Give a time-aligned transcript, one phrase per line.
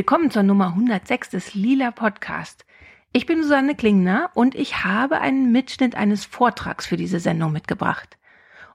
[0.00, 2.64] Willkommen zur Nummer 106 des Lila Podcast.
[3.12, 8.16] Ich bin Susanne Klingner und ich habe einen Mitschnitt eines Vortrags für diese Sendung mitgebracht.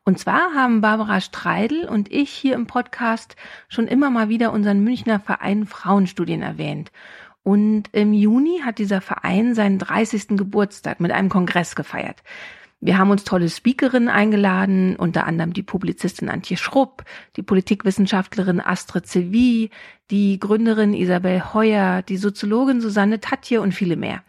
[0.03, 3.35] Und zwar haben Barbara Streidel und ich hier im Podcast
[3.69, 6.91] schon immer mal wieder unseren Münchner Verein Frauenstudien erwähnt.
[7.41, 10.37] Und im Juni hat dieser Verein seinen 30.
[10.37, 12.21] Geburtstag mit einem Kongress gefeiert.
[12.81, 17.03] Wir haben uns tolle Speakerinnen eingeladen, unter anderem die Publizistin Antje Schrupp,
[17.35, 19.71] die Politikwissenschaftlerin Astrid Sevi,
[20.11, 24.23] die Gründerin Isabel Heuer, die Soziologin Susanne Tatje und viele mehr.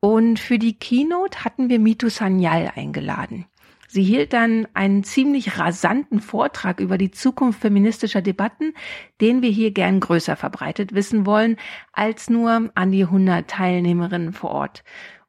[0.00, 3.46] Und für die Keynote hatten wir Mitu Sanyal eingeladen.
[3.88, 8.74] Sie hielt dann einen ziemlich rasanten Vortrag über die Zukunft feministischer Debatten,
[9.20, 11.56] den wir hier gern größer verbreitet wissen wollen,
[11.92, 14.82] als nur an die 100 Teilnehmerinnen vor Ort.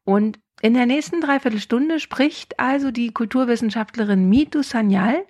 [0.04, 5.26] Und in der nächsten Dreiviertelstunde spricht also die Kulturwissenschaftlerin Mitu Sanyal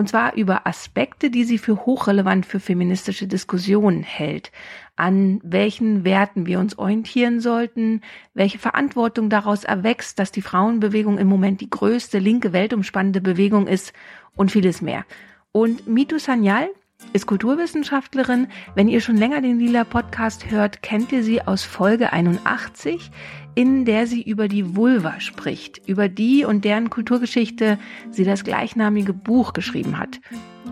[0.00, 4.50] und zwar über Aspekte, die sie für hochrelevant für feministische Diskussionen hält,
[4.96, 8.00] an welchen Werten wir uns orientieren sollten,
[8.32, 13.92] welche Verantwortung daraus erwächst, dass die Frauenbewegung im Moment die größte linke weltumspannende Bewegung ist
[14.34, 15.04] und vieles mehr.
[15.52, 16.70] Und Mitu Sanyal
[17.12, 18.48] ist Kulturwissenschaftlerin.
[18.74, 23.10] Wenn ihr schon länger den Lila Podcast hört, kennt ihr sie aus Folge 81
[23.54, 27.78] in der sie über die Vulva spricht, über die und deren Kulturgeschichte
[28.10, 30.20] sie das gleichnamige Buch geschrieben hat.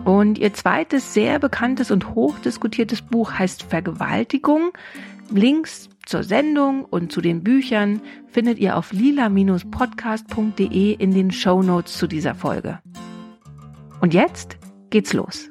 [0.05, 4.71] Und ihr zweites sehr bekanntes und hochdiskutiertes Buch heißt Vergewaltigung.
[5.31, 11.97] Links zur Sendung und zu den Büchern findet ihr auf lila-podcast.de in den Show Notes
[11.97, 12.79] zu dieser Folge.
[14.01, 14.57] Und jetzt
[14.89, 15.49] geht's los.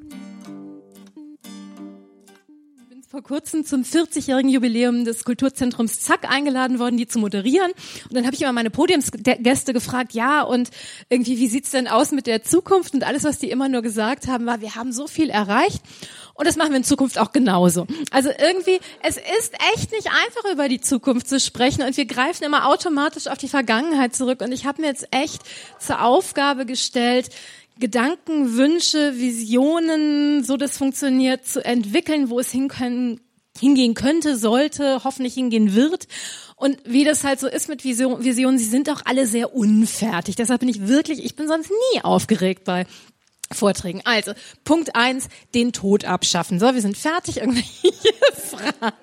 [3.11, 7.70] Vor kurzem zum 40-jährigen Jubiläum des Kulturzentrums Zack eingeladen worden, die zu moderieren.
[8.05, 10.69] Und dann habe ich immer meine Podiumsgäste gefragt, ja, und
[11.08, 12.92] irgendwie, wie sieht's denn aus mit der Zukunft?
[12.92, 15.80] Und alles, was die immer nur gesagt haben, war, wir haben so viel erreicht.
[16.35, 17.86] Und das machen wir in Zukunft auch genauso.
[18.11, 21.83] Also irgendwie, es ist echt nicht einfach, über die Zukunft zu sprechen.
[21.85, 24.42] Und wir greifen immer automatisch auf die Vergangenheit zurück.
[24.42, 25.41] Und ich habe mir jetzt echt
[25.79, 27.30] zur Aufgabe gestellt,
[27.78, 33.20] Gedanken, Wünsche, Visionen, so das funktioniert, zu entwickeln, wo es hinkönnen,
[33.58, 36.06] hingehen könnte, sollte, hoffentlich hingehen wird.
[36.56, 40.36] Und wie das halt so ist mit Vision, Visionen, sie sind auch alle sehr unfertig.
[40.36, 42.86] Deshalb bin ich wirklich, ich bin sonst nie aufgeregt bei
[43.52, 44.02] Vorträgen.
[44.05, 44.33] Also,
[44.64, 46.58] Punkt eins, den Tod abschaffen.
[46.58, 47.36] So, wir sind fertig.
[47.40, 47.92] Irgendwelche
[48.34, 48.96] Fragen.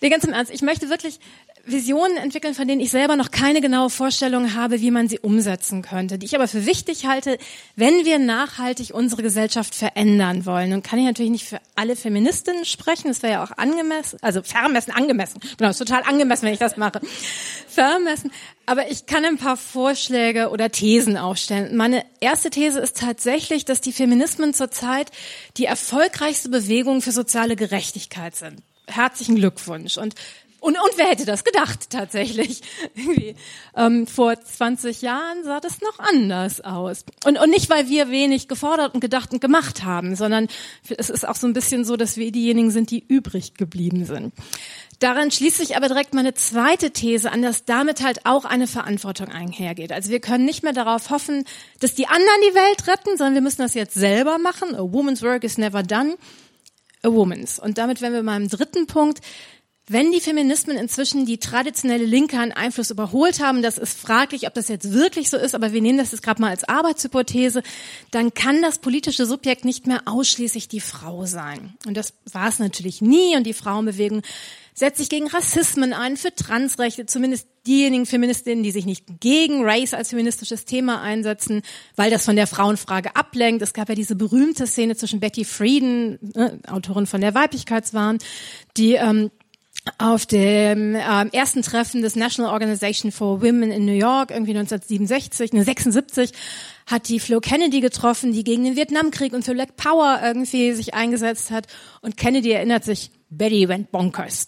[0.00, 1.20] Nee, ganz im Ernst, ich möchte wirklich
[1.66, 5.82] Visionen entwickeln, von denen ich selber noch keine genaue Vorstellung habe, wie man sie umsetzen
[5.82, 7.38] könnte, die ich aber für wichtig halte,
[7.74, 10.72] wenn wir nachhaltig unsere Gesellschaft verändern wollen.
[10.72, 14.42] Und kann ich natürlich nicht für alle Feministinnen sprechen, das wäre ja auch angemessen, also
[14.42, 15.40] vermessen, angemessen.
[15.58, 17.00] Genau, ist total angemessen, wenn ich das mache.
[17.68, 18.30] Vermessen.
[18.66, 21.76] Aber ich kann ein paar Vorschläge oder Thesen aufstellen.
[21.76, 25.10] Meine erste These ist tatsächlich, dass die Feminismen zurzeit
[25.56, 28.62] die erfolgreichste Bewegung für soziale Gerechtigkeit sind.
[28.86, 29.98] Herzlichen Glückwunsch.
[29.98, 30.14] Und
[30.66, 32.60] und, und wer hätte das gedacht tatsächlich?
[33.76, 37.04] ähm, vor 20 Jahren sah das noch anders aus.
[37.24, 40.48] Und, und nicht, weil wir wenig gefordert und gedacht und gemacht haben, sondern
[40.96, 44.32] es ist auch so ein bisschen so, dass wir diejenigen sind, die übrig geblieben sind.
[44.98, 49.28] Daran schließt sich aber direkt meine zweite These an, dass damit halt auch eine Verantwortung
[49.28, 49.92] einhergeht.
[49.92, 51.44] Also wir können nicht mehr darauf hoffen,
[51.80, 54.74] dass die anderen die Welt retten, sondern wir müssen das jetzt selber machen.
[54.74, 56.16] A woman's work is never done.
[57.02, 57.58] A woman's.
[57.58, 59.20] Und damit wären wir meinem dritten Punkt.
[59.88, 64.54] Wenn die Feminismen inzwischen die traditionelle Linke an Einfluss überholt haben, das ist fraglich, ob
[64.54, 67.62] das jetzt wirklich so ist, aber wir nehmen das jetzt gerade mal als Arbeitshypothese,
[68.10, 71.74] dann kann das politische Subjekt nicht mehr ausschließlich die Frau sein.
[71.86, 73.36] Und das war es natürlich nie.
[73.36, 74.22] Und die Frauenbewegung
[74.74, 79.94] setzt sich gegen Rassismen ein, für Transrechte, zumindest diejenigen Feministinnen, die sich nicht gegen Race
[79.94, 81.62] als feministisches Thema einsetzen,
[81.94, 83.62] weil das von der Frauenfrage ablenkt.
[83.62, 88.18] Es gab ja diese berühmte Szene zwischen Betty Friedan, äh, Autorin von der Weiblichkeitswahn,
[88.76, 89.30] die ähm,
[89.98, 95.52] auf dem äh, ersten Treffen des National Organization for Women in New York, irgendwie 1967,
[95.52, 96.32] ne, 76,
[96.86, 100.94] hat die Flo Kennedy getroffen, die gegen den Vietnamkrieg und für Black Power irgendwie sich
[100.94, 101.66] eingesetzt hat.
[102.02, 104.46] Und Kennedy erinnert sich, Betty went bonkers.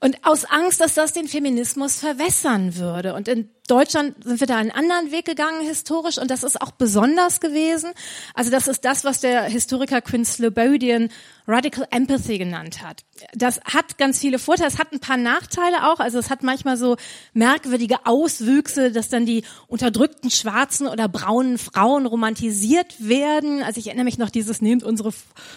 [0.00, 3.14] Und aus Angst, dass das den Feminismus verwässern würde.
[3.14, 6.72] Und in Deutschland sind wir da einen anderen Weg gegangen historisch und das ist auch
[6.72, 7.92] besonders gewesen.
[8.34, 11.08] Also das ist das, was der Historiker Quinn Slobodian
[11.46, 13.04] Radical Empathy genannt hat.
[13.32, 15.98] Das hat ganz viele Vorteile, es hat ein paar Nachteile auch.
[15.98, 16.96] Also es hat manchmal so
[17.32, 23.62] merkwürdige Auswüchse, dass dann die unterdrückten schwarzen oder braunen Frauen romantisiert werden.
[23.62, 25.12] Also ich erinnere mich noch dieses, nehmt unsere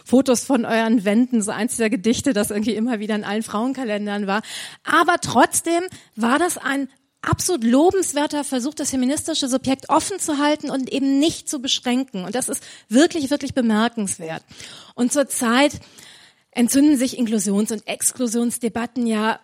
[0.06, 4.28] Fotos von euren Wänden, so eins der Gedichte, das irgendwie immer wieder in allen Frauenkalendern
[4.28, 4.44] war.
[4.86, 5.84] Aber trotzdem
[6.16, 6.88] war das ein
[7.22, 12.24] absolut lobenswerter Versuch, das feministische Subjekt offen zu halten und eben nicht zu beschränken.
[12.24, 14.44] Und das ist wirklich, wirklich bemerkenswert.
[14.96, 15.80] Und zurzeit
[16.58, 19.40] entzünden sich Inklusions- und Exklusionsdebatten ja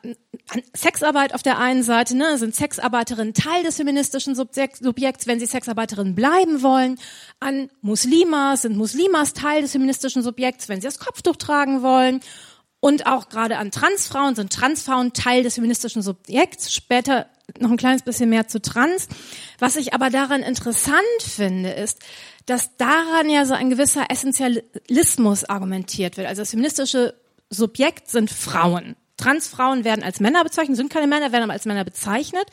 [0.50, 5.46] an Sexarbeit auf der einen Seite, ne, sind Sexarbeiterinnen Teil des feministischen Subjekts, wenn sie
[5.46, 7.00] Sexarbeiterinnen bleiben wollen,
[7.40, 12.22] an Muslimas sind Muslimas Teil des feministischen Subjekts, wenn sie das Kopftuch tragen wollen
[12.80, 17.28] und auch gerade an Transfrauen sind Transfrauen Teil des feministischen Subjekts, später
[17.60, 19.07] noch ein kleines bisschen mehr zu Trans.
[19.60, 22.00] Was ich aber daran interessant finde, ist,
[22.45, 26.28] dass daran ja so ein gewisser Essentialismus argumentiert wird.
[26.28, 27.13] Also das feministische
[27.50, 28.95] Subjekt sind Frauen.
[29.18, 32.45] Transfrauen werden als Männer bezeichnet, sind keine Männer, werden aber als Männer bezeichnet.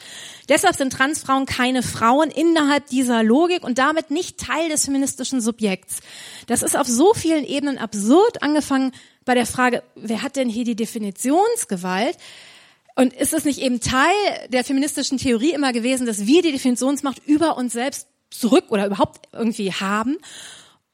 [0.48, 6.00] Deshalb sind Transfrauen keine Frauen innerhalb dieser Logik und damit nicht Teil des feministischen Subjekts.
[6.46, 8.93] Das ist auf so vielen Ebenen absurd, angefangen
[9.25, 12.16] bei der Frage, wer hat denn hier die Definitionsgewalt?
[12.96, 14.14] Und ist es nicht eben Teil
[14.48, 19.28] der feministischen Theorie immer gewesen, dass wir die Definitionsmacht über uns selbst zurück oder überhaupt
[19.32, 20.19] irgendwie haben?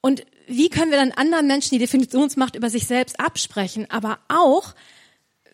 [0.01, 3.91] Und wie können wir dann anderen Menschen die Definitionsmacht über sich selbst absprechen?
[3.91, 4.75] Aber auch,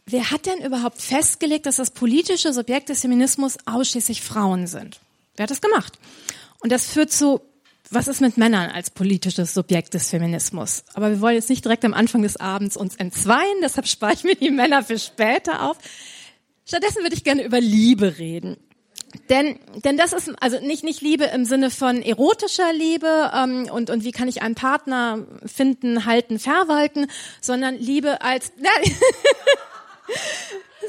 [0.07, 5.01] wer hat denn überhaupt festgelegt, dass das politische Subjekt des Feminismus ausschließlich Frauen sind?
[5.37, 5.99] Wer hat das gemacht?
[6.61, 7.41] Und das führt zu,
[7.91, 10.85] was ist mit Männern als politisches Subjekt des Feminismus?
[10.95, 14.25] Aber wir wollen jetzt nicht direkt am Anfang des Abends uns entzweien, deshalb spare ich
[14.25, 15.79] mir die Männer für später auf.
[16.65, 18.57] Stattdessen würde ich gerne über Liebe reden.
[19.29, 23.91] Denn, denn das ist also nicht nicht Liebe im Sinne von erotischer Liebe ähm, und
[23.91, 27.09] und wie kann ich einen Partner finden, halten, verwalten,
[27.41, 28.53] sondern Liebe als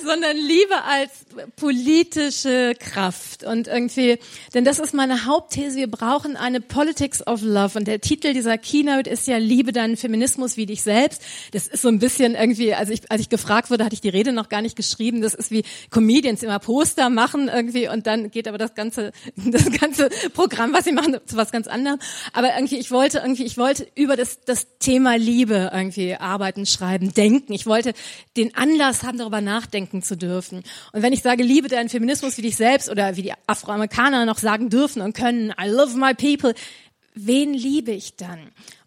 [0.02, 1.12] sondern Liebe als
[1.56, 4.18] politische Kraft und irgendwie,
[4.54, 8.58] denn das ist meine Hauptthese, wir brauchen eine Politics of Love und der Titel dieser
[8.58, 11.22] Keynote ist ja Liebe deinen Feminismus wie dich selbst.
[11.52, 14.10] Das ist so ein bisschen irgendwie, als ich, als ich gefragt wurde, hatte ich die
[14.10, 18.32] Rede noch gar nicht geschrieben, das ist wie Comedians immer Poster machen irgendwie und dann
[18.32, 22.00] geht aber das ganze, das ganze Programm, was sie machen, zu was ganz anderem.
[22.34, 27.14] Aber irgendwie, ich wollte irgendwie, ich wollte über das, das Thema Liebe irgendwie arbeiten, schreiben,
[27.14, 27.54] denken.
[27.54, 27.94] Ich wollte
[28.38, 30.64] den Anlass haben, darüber nachdenken zu dürfen.
[30.92, 34.38] Und wenn ich sage, liebe deinen Feminismus wie dich selbst oder wie die Afroamerikaner noch
[34.38, 36.54] sagen dürfen und können, I love my people,
[37.16, 38.40] wen liebe ich dann?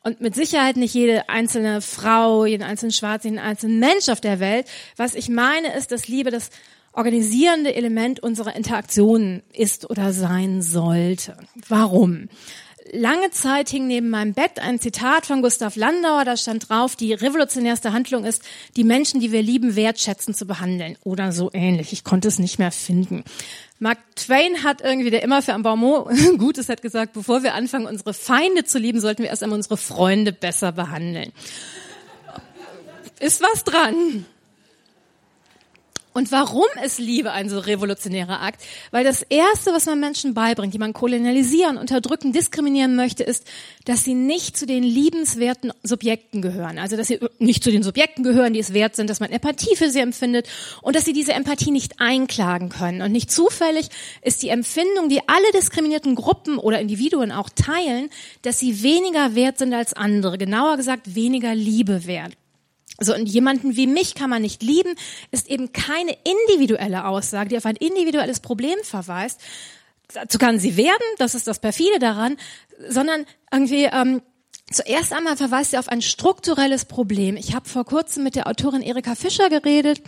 [0.03, 4.41] Und mit Sicherheit nicht jede einzelne Frau, jeden einzelnen Schwarzen, jeden einzelnen Mensch auf der
[4.41, 4.67] Welt.
[4.97, 6.51] Was ich meine ist, dass Liebe das
[6.93, 11.37] organisierende Element unserer Interaktionen ist oder sein sollte.
[11.69, 12.29] Warum?
[12.93, 17.13] Lange Zeit hing neben meinem Bett ein Zitat von Gustav Landauer, da stand drauf, die
[17.13, 18.43] revolutionärste Handlung ist,
[18.77, 20.97] die Menschen, die wir lieben, wertschätzen zu behandeln.
[21.05, 21.93] Oder so ähnlich.
[21.93, 23.25] Ich konnte es nicht mehr finden.
[23.79, 27.87] Mark Twain hat irgendwie, der immer für ein Baumont Gutes hat gesagt, bevor wir anfangen,
[27.87, 31.33] unsere Feinde zu lieben, sollten wir erst einmal unsere Freunde besser behandeln.
[33.21, 34.27] Ist was dran.
[36.17, 38.63] Und warum ist Liebe ein so revolutionärer Akt?
[38.91, 43.45] Weil das Erste, was man Menschen beibringt, die man kolonialisieren, unterdrücken, diskriminieren möchte, ist,
[43.85, 46.79] dass sie nicht zu den liebenswerten Subjekten gehören.
[46.79, 49.77] Also, dass sie nicht zu den Subjekten gehören, die es wert sind, dass man Empathie
[49.77, 50.49] für sie empfindet
[50.81, 53.03] und dass sie diese Empathie nicht einklagen können.
[53.03, 53.91] Und nicht zufällig
[54.23, 58.09] ist die Empfindung, die alle diskriminierten Gruppen oder Individuen auch teilen,
[58.41, 60.39] dass sie weniger wert sind als andere.
[60.39, 62.33] Genauer gesagt, weniger Liebe wert.
[63.01, 64.95] So, und jemanden wie mich kann man nicht lieben,
[65.31, 69.41] ist eben keine individuelle Aussage, die auf ein individuelles Problem verweist.
[70.15, 72.37] Dazu kann sie werden, das ist das perfide daran,
[72.89, 74.23] sondern irgendwie ähm,
[74.73, 77.37] Zuerst einmal verweist sie auf ein strukturelles Problem.
[77.37, 80.03] Ich habe vor kurzem mit der Autorin Erika Fischer geredet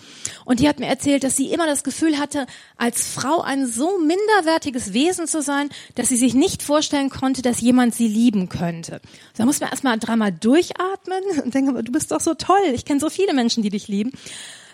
[0.44, 2.44] und die hat mir erzählt, dass sie immer das Gefühl hatte,
[2.76, 7.60] als Frau ein so minderwertiges Wesen zu sein, dass sie sich nicht vorstellen konnte, dass
[7.60, 9.00] jemand sie lieben könnte.
[9.36, 12.98] Da muss man erstmal dreimal durchatmen und denken, du bist doch so toll, ich kenne
[12.98, 14.10] so viele Menschen, die dich lieben.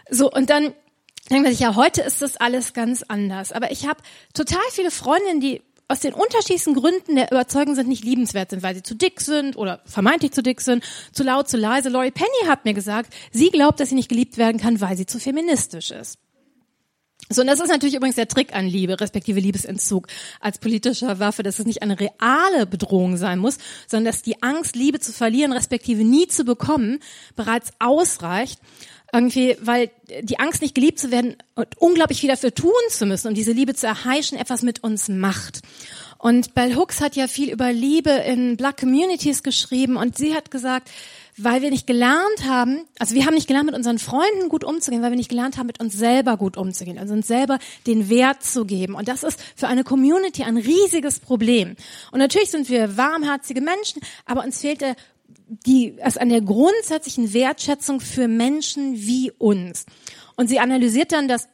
[0.08, 0.72] So, und dann
[1.30, 3.52] denkt man sich, ja, heute ist das alles ganz anders.
[3.52, 4.00] Aber ich habe
[4.32, 8.74] total viele Freundinnen, die aus den unterschiedlichsten Gründen der Überzeugung sind, nicht liebenswert sind, weil
[8.74, 11.88] sie zu dick sind oder vermeintlich zu dick sind, zu laut, zu leise.
[11.88, 15.06] Laurie Penny hat mir gesagt, sie glaubt, dass sie nicht geliebt werden kann, weil sie
[15.06, 16.18] zu feministisch ist.
[17.30, 20.08] So, und das ist natürlich übrigens der Trick an Liebe, respektive Liebesentzug
[20.40, 24.76] als politischer Waffe, dass es nicht eine reale Bedrohung sein muss, sondern dass die Angst,
[24.76, 27.00] Liebe zu verlieren, respektive nie zu bekommen,
[27.34, 28.60] bereits ausreicht,
[29.14, 29.90] irgendwie, weil
[30.22, 33.52] die Angst, nicht geliebt zu werden und unglaublich viel dafür tun zu müssen und diese
[33.52, 35.60] Liebe zu erheischen, etwas mit uns macht.
[36.18, 40.50] Und Bell Hooks hat ja viel über Liebe in Black Communities geschrieben und sie hat
[40.50, 40.90] gesagt,
[41.36, 45.02] weil wir nicht gelernt haben, also wir haben nicht gelernt, mit unseren Freunden gut umzugehen,
[45.02, 48.42] weil wir nicht gelernt haben, mit uns selber gut umzugehen, also uns selber den Wert
[48.42, 48.94] zu geben.
[48.94, 51.76] Und das ist für eine Community ein riesiges Problem.
[52.10, 54.96] Und natürlich sind wir warmherzige Menschen, aber uns fehlt der
[55.46, 59.86] die, also an der grundsätzlichen Wertschätzung für Menschen wie uns.
[60.36, 61.48] Und sie analysiert dann, dass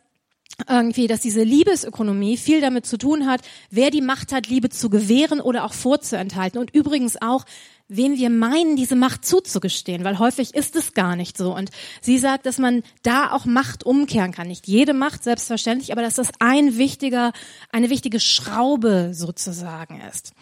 [0.69, 4.91] irgendwie, dass diese Liebesökonomie viel damit zu tun hat, wer die Macht hat, Liebe zu
[4.91, 6.61] gewähren oder auch vorzuenthalten.
[6.61, 7.45] Und übrigens auch,
[7.89, 11.55] wem wir meinen, diese Macht zuzugestehen, weil häufig ist es gar nicht so.
[11.55, 11.71] Und
[12.01, 14.49] sie sagt, dass man da auch Macht umkehren kann.
[14.49, 17.33] Nicht jede Macht, selbstverständlich, aber dass das ein wichtiger,
[17.73, 20.33] eine wichtige Schraube sozusagen ist.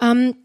[0.00, 0.36] Ähm,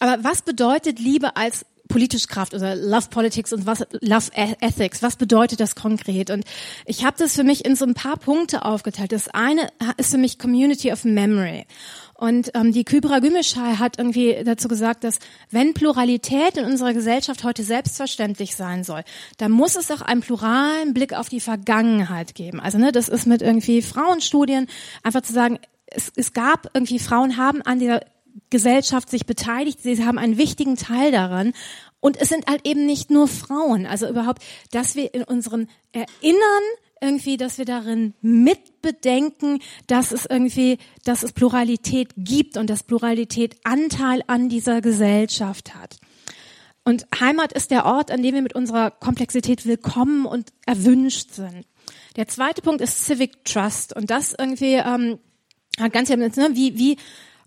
[0.00, 5.02] aber was bedeutet Liebe als politische Kraft oder Love Politics und was Love e-, Ethics,
[5.02, 6.30] was bedeutet das konkret?
[6.30, 6.44] Und
[6.84, 9.12] ich habe das für mich in so ein paar Punkte aufgeteilt.
[9.12, 11.66] Das eine ist für mich Community of Memory.
[12.14, 15.18] Und ähm, die Kybra Gümüşay hat irgendwie dazu gesagt, dass
[15.50, 19.02] wenn Pluralität in unserer Gesellschaft heute selbstverständlich sein soll,
[19.38, 22.60] dann muss es auch einen pluralen Blick auf die Vergangenheit geben.
[22.60, 24.66] Also ne, das ist mit irgendwie Frauenstudien
[25.02, 28.04] einfach zu sagen, es, es gab irgendwie Frauen haben an der
[28.50, 31.52] Gesellschaft sich beteiligt, sie haben einen wichtigen Teil daran.
[32.00, 36.62] Und es sind halt eben nicht nur Frauen, also überhaupt, dass wir in unseren Erinnern
[37.00, 43.56] irgendwie, dass wir darin mitbedenken, dass es irgendwie, dass es Pluralität gibt und dass Pluralität
[43.64, 45.98] Anteil an dieser Gesellschaft hat.
[46.84, 51.66] Und Heimat ist der Ort, an dem wir mit unserer Komplexität willkommen und erwünscht sind.
[52.16, 55.18] Der zweite Punkt ist Civic Trust und das irgendwie ähm,
[55.78, 56.96] hat ganz ne, wie wie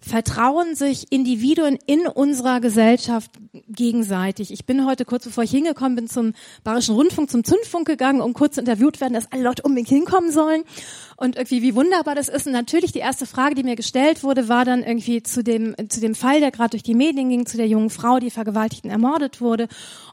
[0.01, 3.31] vertrauen sich Individuen in unserer Gesellschaft
[3.67, 4.51] gegenseitig.
[4.51, 8.34] Ich bin heute kurz bevor ich hingekommen bin zum Bayerischen Rundfunk, zum Zündfunk gegangen, um
[8.34, 10.63] kurz interviewt werden, dass alle Leute unbedingt hinkommen sollen.
[11.17, 12.48] Und irgendwie, wie wunderbar das ist.
[12.48, 16.00] Und natürlich die erste Frage, die mir gestellt wurde, war dann irgendwie zu dem, zu
[16.00, 18.89] dem Fall, der gerade durch die Medien ging, zu der jungen Frau, die vergewaltigt und
[18.89, 19.67] ermordet wurde.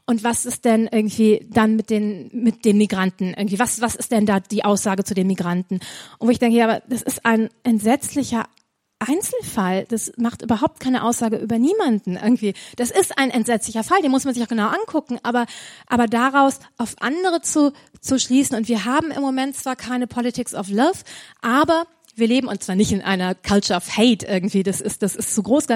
[0.05, 3.33] Und was ist denn irgendwie dann mit den, mit den Migranten?
[3.35, 5.79] Irgendwie, was, was ist denn da die Aussage zu den Migranten?
[6.19, 8.45] Und wo ich denke, ja, aber das ist ein entsetzlicher
[8.99, 12.53] Einzelfall, das macht überhaupt keine Aussage über niemanden irgendwie.
[12.75, 15.45] Das ist ein entsetzlicher Fall, den muss man sich auch genau angucken, aber,
[15.87, 20.53] aber daraus auf andere zu, zu schließen und wir haben im Moment zwar keine Politics
[20.53, 20.99] of Love,
[21.41, 21.85] aber
[22.19, 25.33] wir leben und zwar nicht in einer Culture of Hate irgendwie, das ist, das ist
[25.33, 25.67] zu groß,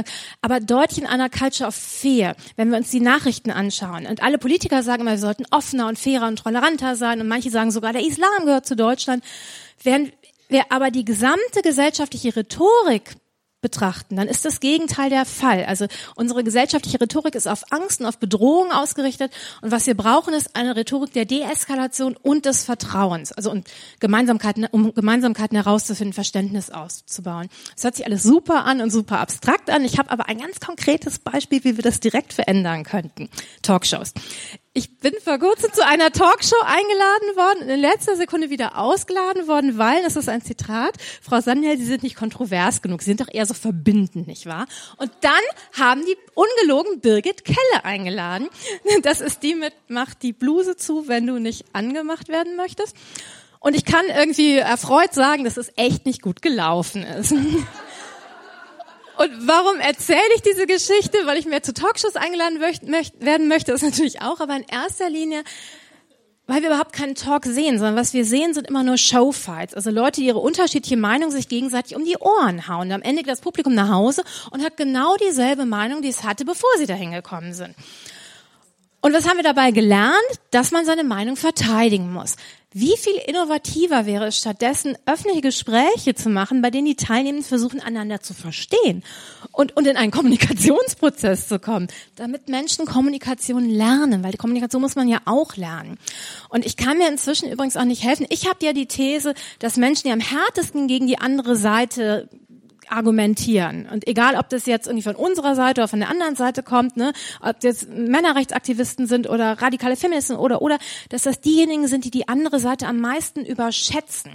[0.42, 4.06] aber deutlich in einer Culture of Fear, wenn wir uns die Nachrichten anschauen.
[4.06, 7.50] Und alle Politiker sagen immer, wir sollten offener und fairer und toleranter sein und manche
[7.50, 9.24] sagen sogar, der Islam gehört zu Deutschland.
[9.82, 10.14] Während
[10.54, 13.16] wir aber die gesamte gesellschaftliche Rhetorik
[13.64, 15.66] betrachten, dann ist das Gegenteil der Fall.
[15.66, 19.32] Also unsere gesellschaftliche Rhetorik ist auf Angst und auf Bedrohung ausgerichtet
[19.64, 23.32] und was wir brauchen ist eine Rhetorik der Deeskalation und des Vertrauens.
[23.32, 23.68] Also und
[24.00, 27.50] Gemeinsamkeiten, um Gemeinsamkeiten herauszufinden, Verständnis auszubauen.
[27.74, 29.84] Das hört sich alles super an und super abstrakt an.
[29.84, 33.30] Ich habe aber ein ganz konkretes Beispiel, wie wir das direkt verändern könnten.
[33.64, 34.14] Talkshows.
[34.76, 39.48] Ich bin vor kurzem zu einer Talkshow eingeladen worden und in letzter Sekunde wieder ausgeladen
[39.48, 43.22] worden, weil, das ist ein Zitat, Frau Sandhel, Sie sind nicht kontrovers genug, Sie sind
[43.22, 44.66] doch eher so verbindend, nicht wahr?
[44.98, 45.34] Und dann
[45.74, 48.50] haben die ungelogen Birgit Kelle eingeladen.
[49.04, 52.96] Das ist die mit, macht die Bluse zu, wenn du nicht angemacht werden möchtest.
[53.60, 57.36] Und ich kann irgendwie erfreut sagen, dass es echt nicht gut gelaufen ist.
[59.18, 61.20] Und warum erzähle ich diese Geschichte?
[61.26, 65.44] Weil ich mehr zu Talkshows eingeladen werden möchte, ist natürlich auch, aber in erster Linie,
[66.48, 69.76] weil wir überhaupt keinen Talk sehen, sondern was wir sehen, sind immer nur Showfights.
[69.76, 72.88] Also Leute, die ihre unterschiedliche Meinung sich gegenseitig um die Ohren hauen.
[72.88, 76.24] Und am Ende geht das Publikum nach Hause und hat genau dieselbe Meinung, die es
[76.24, 77.76] hatte, bevor sie dahin gekommen sind.
[79.00, 80.16] Und was haben wir dabei gelernt?
[80.52, 82.36] Dass man seine Meinung verteidigen muss.
[82.74, 87.80] Wie viel innovativer wäre es stattdessen, öffentliche Gespräche zu machen, bei denen die Teilnehmenden versuchen,
[87.80, 89.04] einander zu verstehen
[89.52, 94.96] und, und in einen Kommunikationsprozess zu kommen, damit Menschen Kommunikation lernen, weil die Kommunikation muss
[94.96, 96.00] man ja auch lernen.
[96.50, 98.26] Und ich kann mir inzwischen übrigens auch nicht helfen.
[98.30, 102.28] Ich habe ja die These, dass Menschen, die am härtesten gegen die andere Seite
[102.92, 103.88] argumentieren.
[103.92, 106.98] Und egal, ob das jetzt irgendwie von unserer Seite oder von der anderen Seite kommt,
[106.98, 110.78] ne, ob das Männerrechtsaktivisten sind oder radikale Feministen oder, oder,
[111.10, 114.32] dass das diejenigen sind, die die andere Seite am meisten überschätzen.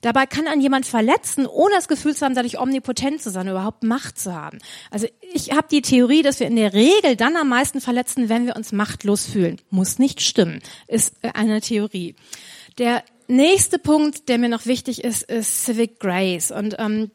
[0.00, 3.82] Dabei kann an jemand verletzen, ohne das Gefühl zu haben, dadurch omnipotent zu sein, überhaupt
[3.82, 4.58] Macht zu haben.
[4.90, 8.46] Also ich habe die Theorie, dass wir in der Regel dann am meisten verletzen, wenn
[8.46, 9.60] wir uns machtlos fühlen.
[9.70, 12.14] Muss nicht stimmen, ist eine Theorie.
[12.78, 16.50] Der nächste Punkt, der mir noch wichtig ist, ist Civic Grace.
[16.50, 17.10] Und ähm,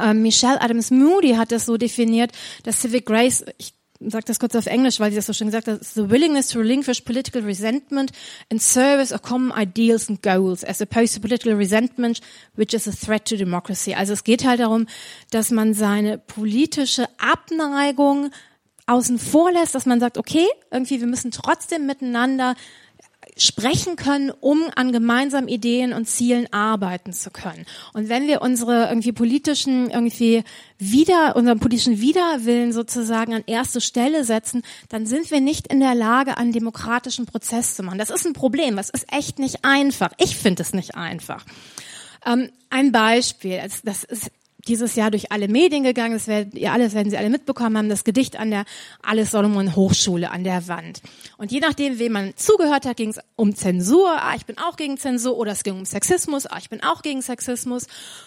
[0.00, 2.32] ähm, Michelle Adams Moody hat das so definiert,
[2.64, 5.68] dass Civic Grace, ich sage das kurz auf Englisch, weil sie das so schön gesagt
[5.68, 8.12] hat, the willingness to relinquish political resentment
[8.48, 12.20] in service of common ideals and goals, as opposed to political resentment,
[12.56, 13.94] which is a threat to democracy.
[13.94, 14.86] Also es geht halt darum,
[15.30, 18.30] dass man seine politische Abneigung
[18.86, 22.54] außen vor lässt, dass man sagt, okay, irgendwie, wir müssen trotzdem miteinander
[23.36, 27.66] sprechen können, um an gemeinsamen Ideen und Zielen arbeiten zu können.
[27.92, 30.42] Und wenn wir unsere irgendwie politischen irgendwie
[30.78, 35.94] wieder unseren politischen Widerwillen sozusagen an erste Stelle setzen, dann sind wir nicht in der
[35.94, 37.98] Lage, einen demokratischen Prozess zu machen.
[37.98, 38.76] Das ist ein Problem.
[38.76, 40.10] Das ist echt nicht einfach.
[40.18, 41.44] Ich finde es nicht einfach.
[42.24, 43.60] Ähm, ein Beispiel.
[43.84, 44.30] Das ist
[44.68, 46.14] dieses Jahr durch alle Medien gegangen.
[46.14, 47.88] Das werden, ihr alles werden Sie alle mitbekommen haben.
[47.88, 48.64] Das Gedicht an der
[49.02, 51.00] Alles Solomon Hochschule an der Wand.
[51.36, 54.10] Und je nachdem, wem man zugehört hat, ging es um Zensur.
[54.10, 55.36] Ah, ich bin auch gegen Zensur.
[55.36, 56.46] Oder es ging um Sexismus.
[56.46, 57.86] Ah, ich bin auch gegen Sexismus.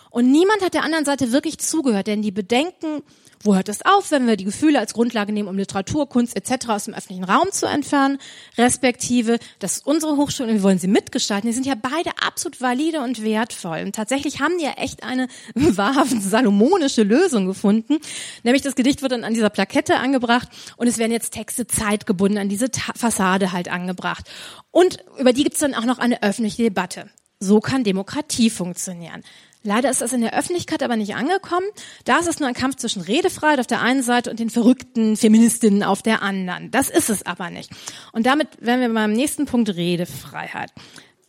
[0.10, 3.04] Und niemand hat der anderen Seite wirklich zugehört, denn die Bedenken
[3.44, 6.70] wo hört es auf, wenn wir die Gefühle als Grundlage nehmen, um Literatur, Kunst etc.
[6.70, 8.18] aus dem öffentlichen Raum zu entfernen,
[8.58, 13.24] respektive, dass unsere Hochschulen, wir wollen sie mitgestalten, die sind ja beide absolut valide und
[13.24, 13.84] wertvoll.
[13.86, 17.98] Und tatsächlich haben die ja echt eine wahrhaft salomonische Lösung gefunden,
[18.44, 22.38] nämlich das Gedicht wird dann an dieser Plakette angebracht und es werden jetzt Texte zeitgebunden
[22.38, 24.30] an diese Fassade halt angebracht.
[24.72, 27.10] Und über die gibt es dann auch noch eine öffentliche Debatte.
[27.40, 29.24] So kann Demokratie funktionieren.
[29.62, 31.68] Leider ist das in der Öffentlichkeit aber nicht angekommen.
[32.06, 35.18] Da ist es nur ein Kampf zwischen Redefreiheit auf der einen Seite und den verrückten
[35.18, 36.72] Feministinnen auf der anderen.
[36.72, 37.70] Das ist es aber nicht.
[38.14, 40.72] Und damit wären wir beim nächsten Punkt Redefreiheit.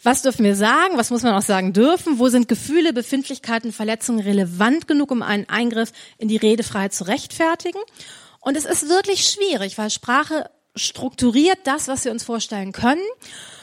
[0.03, 0.97] Was dürfen wir sagen?
[0.97, 2.19] Was muss man auch sagen dürfen?
[2.19, 7.81] Wo sind Gefühle, Befindlichkeiten, Verletzungen relevant genug, um einen Eingriff in die Redefreiheit zu rechtfertigen?
[8.41, 13.03] Und es ist wirklich schwierig, weil Sprache strukturiert das, was wir uns vorstellen können.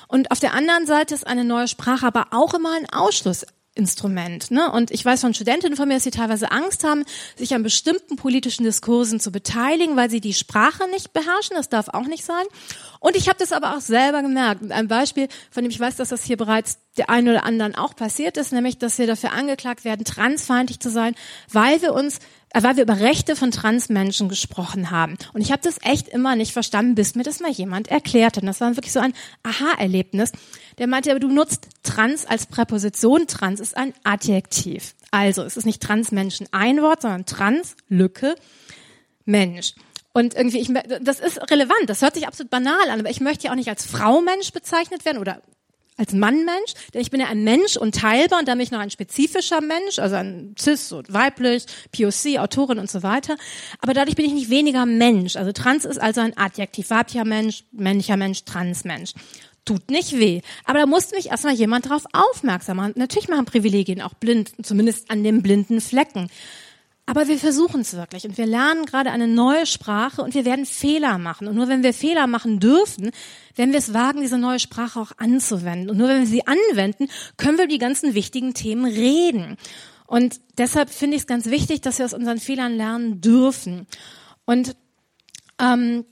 [0.08, 3.46] Und auf der anderen Seite ist eine neue Sprache aber auch immer ein Ausschluss
[3.78, 4.52] Instrument.
[4.52, 4.72] Ne?
[4.72, 7.06] Und ich weiß von Studentinnen von mir, dass sie teilweise Angst haben,
[7.36, 11.56] sich an bestimmten politischen Diskursen zu beteiligen, weil sie die Sprache nicht beherrschen.
[11.56, 12.46] Das darf auch nicht sein.
[13.00, 14.72] Und ich habe das aber auch selber gemerkt.
[14.72, 17.96] Ein Beispiel, von dem ich weiß, dass das hier bereits der einen oder anderen auch
[17.96, 21.16] passiert ist, nämlich, dass wir dafür angeklagt werden, transfeindlich zu sein,
[21.52, 22.20] weil wir uns
[22.54, 25.18] äh, weil wir über Rechte von Transmenschen gesprochen haben.
[25.34, 28.44] Und ich habe das echt immer nicht verstanden, bis mir das mal jemand erklärt hat.
[28.44, 29.14] Und das war wirklich so ein
[29.44, 30.32] Aha-Erlebnis.
[30.78, 33.28] Der meinte, aber du nutzt trans als Präposition.
[33.28, 34.96] Trans ist ein Adjektiv.
[35.12, 38.36] Also es ist nicht Transmenschen ein Wort, sondern Trans, Lücke,
[39.26, 39.74] Mensch.
[40.14, 43.46] Und irgendwie, ich, das ist relevant, das hört sich absolut banal an, aber ich möchte
[43.46, 45.44] ja auch nicht als Frau Mensch bezeichnet werden oder
[45.98, 49.62] als Mann-Mensch, denn ich bin ja ein Mensch und teilbar und damit noch ein spezifischer
[49.62, 53.36] Mensch, also ein cis und weiblich, POC, Autorin und so weiter.
[53.82, 55.36] Aber dadurch bin ich nicht weniger Mensch.
[55.36, 59.14] Also trans ist also ein Adjektiv, weiblicher Mensch, männlicher Mensch, Transmensch.
[59.66, 60.42] Tut nicht weh.
[60.64, 62.94] Aber da musste mich erstmal jemand drauf aufmerksam machen.
[62.96, 66.30] Natürlich machen Privilegien auch blind, zumindest an den blinden Flecken.
[67.10, 70.66] Aber wir versuchen es wirklich und wir lernen gerade eine neue Sprache und wir werden
[70.66, 71.48] Fehler machen.
[71.48, 73.12] Und nur wenn wir Fehler machen dürfen,
[73.56, 75.90] werden wir es wagen, diese neue Sprache auch anzuwenden.
[75.90, 79.56] Und nur wenn wir sie anwenden, können wir die ganzen wichtigen Themen reden.
[80.06, 83.88] Und deshalb finde ich es ganz wichtig, dass wir aus unseren Fehlern lernen dürfen.
[84.46, 84.76] Und
[85.60, 86.04] ähm,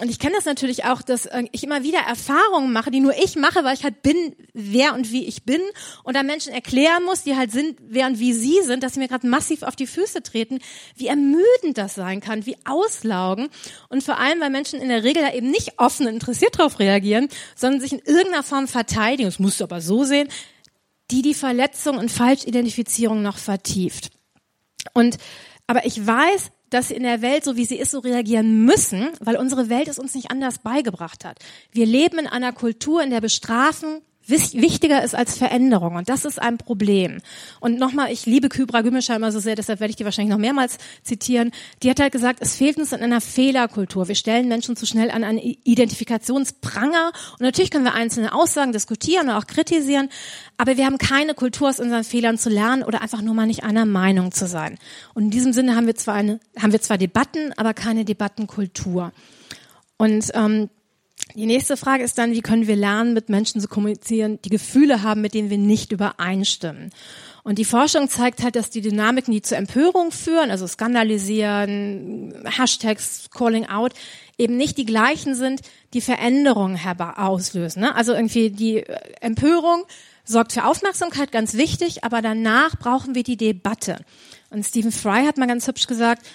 [0.00, 3.12] und ich kenne das natürlich auch, dass äh, ich immer wieder Erfahrungen mache, die nur
[3.22, 5.60] ich mache, weil ich halt bin, wer und wie ich bin
[6.04, 9.00] und dann Menschen erklären muss, die halt sind, wer und wie sie sind, dass sie
[9.00, 10.60] mir gerade massiv auf die Füße treten,
[10.94, 13.48] wie ermüdend das sein kann, wie auslaugen
[13.90, 16.78] und vor allem, weil Menschen in der Regel da eben nicht offen und interessiert darauf
[16.78, 20.28] reagieren, sondern sich in irgendeiner Form verteidigen, das musst du aber so sehen,
[21.10, 24.10] die die Verletzung und Falschidentifizierung noch vertieft.
[24.94, 25.18] Und
[25.66, 29.08] aber ich weiß, dass sie in der Welt, so wie sie ist, so reagieren müssen,
[29.20, 31.38] weil unsere Welt es uns nicht anders beigebracht hat.
[31.72, 35.96] Wir leben in einer Kultur, in der Bestrafen wichtiger ist als Veränderung.
[35.96, 37.20] Und das ist ein Problem.
[37.60, 40.78] Und nochmal, ich liebe Kybra Gümmelsheimer so sehr, deshalb werde ich die wahrscheinlich noch mehrmals
[41.02, 41.52] zitieren.
[41.82, 44.08] Die hat halt gesagt, es fehlt uns an einer Fehlerkultur.
[44.08, 47.12] Wir stellen Menschen zu schnell an einen Identifikationspranger.
[47.32, 50.08] Und natürlich können wir einzelne Aussagen diskutieren oder auch kritisieren,
[50.58, 53.64] aber wir haben keine Kultur aus unseren Fehlern zu lernen oder einfach nur mal nicht
[53.64, 54.78] einer Meinung zu sein.
[55.14, 59.12] Und in diesem Sinne haben wir zwar eine, haben wir zwar Debatten, aber keine Debattenkultur.
[59.98, 60.68] Und ähm,
[61.34, 65.02] die nächste Frage ist dann, wie können wir lernen, mit Menschen zu kommunizieren, die Gefühle
[65.02, 66.90] haben, mit denen wir nicht übereinstimmen.
[67.42, 73.28] Und die Forschung zeigt halt, dass die Dynamiken, die zur Empörung führen, also skandalisieren, Hashtags,
[73.30, 73.92] Calling out,
[74.36, 75.60] eben nicht die gleichen sind,
[75.94, 77.82] die Veränderungen herbei auslösen.
[77.82, 77.94] Ne?
[77.94, 79.84] Also irgendwie die äh, Empörung
[80.24, 84.04] sorgt für Aufmerksamkeit, ganz wichtig, aber danach brauchen wir die Debatte.
[84.50, 86.26] Und Stephen Fry hat mal ganz hübsch gesagt,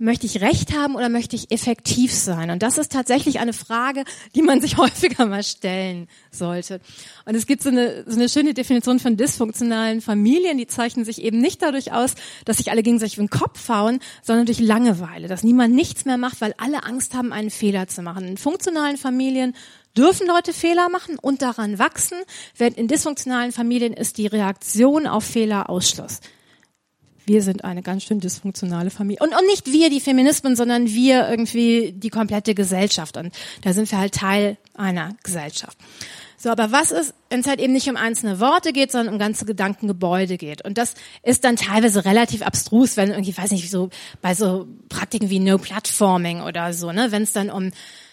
[0.00, 2.50] möchte ich Recht haben oder möchte ich effektiv sein?
[2.50, 6.80] Und das ist tatsächlich eine Frage, die man sich häufiger mal stellen sollte.
[7.26, 11.22] Und es gibt so eine, so eine schöne Definition von dysfunktionalen Familien, die zeichnen sich
[11.22, 15.28] eben nicht dadurch aus, dass sich alle gegenseitig in den Kopf hauen, sondern durch Langeweile,
[15.28, 18.26] dass niemand nichts mehr macht, weil alle Angst haben, einen Fehler zu machen.
[18.26, 19.54] In funktionalen Familien
[19.96, 22.18] dürfen Leute Fehler machen und daran wachsen,
[22.56, 26.20] während in dysfunktionalen Familien ist die Reaktion auf Fehler Ausschluss.
[27.30, 29.24] Wir sind eine ganz schön dysfunktionale Familie.
[29.24, 33.16] Und, und nicht wir, die Feminismen, sondern wir irgendwie die komplette Gesellschaft.
[33.16, 35.78] Und da sind wir halt Teil einer Gesellschaft.
[36.36, 39.20] So, aber was ist, wenn es halt eben nicht um einzelne Worte geht, sondern um
[39.20, 40.64] ganze Gedankengebäude geht?
[40.64, 43.90] Und das ist dann teilweise relativ abstrus, wenn irgendwie, weiß nicht, so
[44.22, 47.70] bei so Praktiken wie No Platforming oder so, ne, wenn es dann um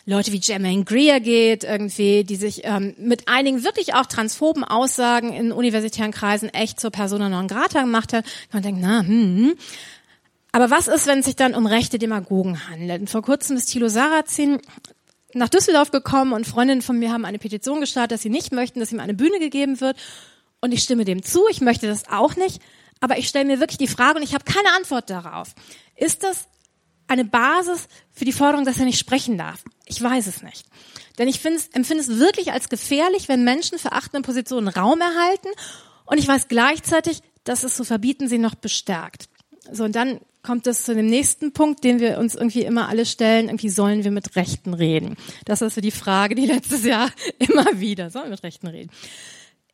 [0.09, 5.33] Leute wie Jermaine Greer geht, irgendwie, die sich ähm, mit einigen wirklich auch transphoben Aussagen
[5.33, 8.25] in universitären Kreisen echt zur Persona non grata gemacht hat.
[8.53, 9.55] Man denkt, na, hm.
[10.53, 13.01] Aber was ist, wenn es sich dann um rechte Demagogen handelt?
[13.01, 14.61] Und vor kurzem ist Thilo Sarrazin
[15.33, 18.79] nach Düsseldorf gekommen und Freundinnen von mir haben eine Petition gestartet, dass sie nicht möchten,
[18.79, 19.97] dass ihm eine Bühne gegeben wird.
[20.61, 22.61] Und ich stimme dem zu, ich möchte das auch nicht.
[23.01, 25.53] Aber ich stelle mir wirklich die Frage und ich habe keine Antwort darauf.
[25.97, 26.47] Ist das
[27.07, 29.65] eine Basis für die Forderung, dass er nicht sprechen darf?
[29.87, 30.65] Ich weiß es nicht.
[31.17, 35.49] Denn ich empfinde es wirklich als gefährlich, wenn Menschen verachtende Positionen Raum erhalten.
[36.05, 39.29] Und ich weiß gleichzeitig, dass es zu verbieten sie noch bestärkt.
[39.71, 43.05] So, und dann kommt es zu dem nächsten Punkt, den wir uns irgendwie immer alle
[43.05, 43.47] stellen.
[43.47, 45.17] Irgendwie sollen wir mit Rechten reden?
[45.45, 48.91] Das ist so die Frage, die letztes Jahr immer wieder, sollen wir mit Rechten reden?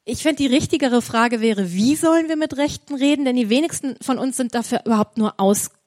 [0.06, 3.23] Ich fände, die richtigere Frage wäre, wie sollen wir mit Rechten reden?
[3.23, 5.83] Denn die wenigsten von uns sind dafür überhaupt nur ausgebildet.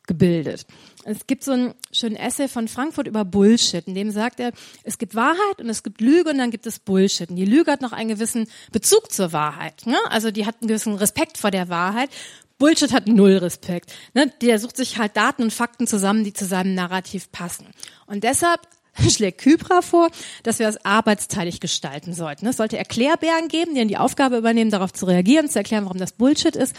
[1.05, 4.99] Es gibt so einen schönen Essay von Frankfurt über Bullshit, in dem sagt er, es
[4.99, 7.31] gibt Wahrheit und es gibt Lüge und dann gibt es Bullshit.
[7.31, 9.87] Und die Lüge hat noch einen gewissen Bezug zur Wahrheit.
[9.87, 9.97] Ne?
[10.11, 12.11] Also die hat einen gewissen Respekt vor der Wahrheit.
[12.59, 13.92] Bullshit hat null Respekt.
[14.14, 14.33] Ne?
[14.40, 17.66] Der sucht sich halt Daten und Fakten zusammen, die zu seinem Narrativ passen.
[18.07, 18.61] Und deshalb
[19.09, 20.11] schlägt Kypra vor,
[20.42, 22.47] dass wir es arbeitsteilig gestalten sollten.
[22.47, 25.99] Es sollte Erklärbären geben, die dann die Aufgabe übernehmen, darauf zu reagieren, zu erklären, warum
[25.99, 26.75] das Bullshit ist.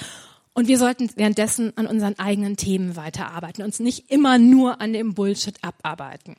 [0.58, 5.14] Und wir sollten währenddessen an unseren eigenen Themen weiterarbeiten, uns nicht immer nur an dem
[5.14, 6.36] Bullshit abarbeiten.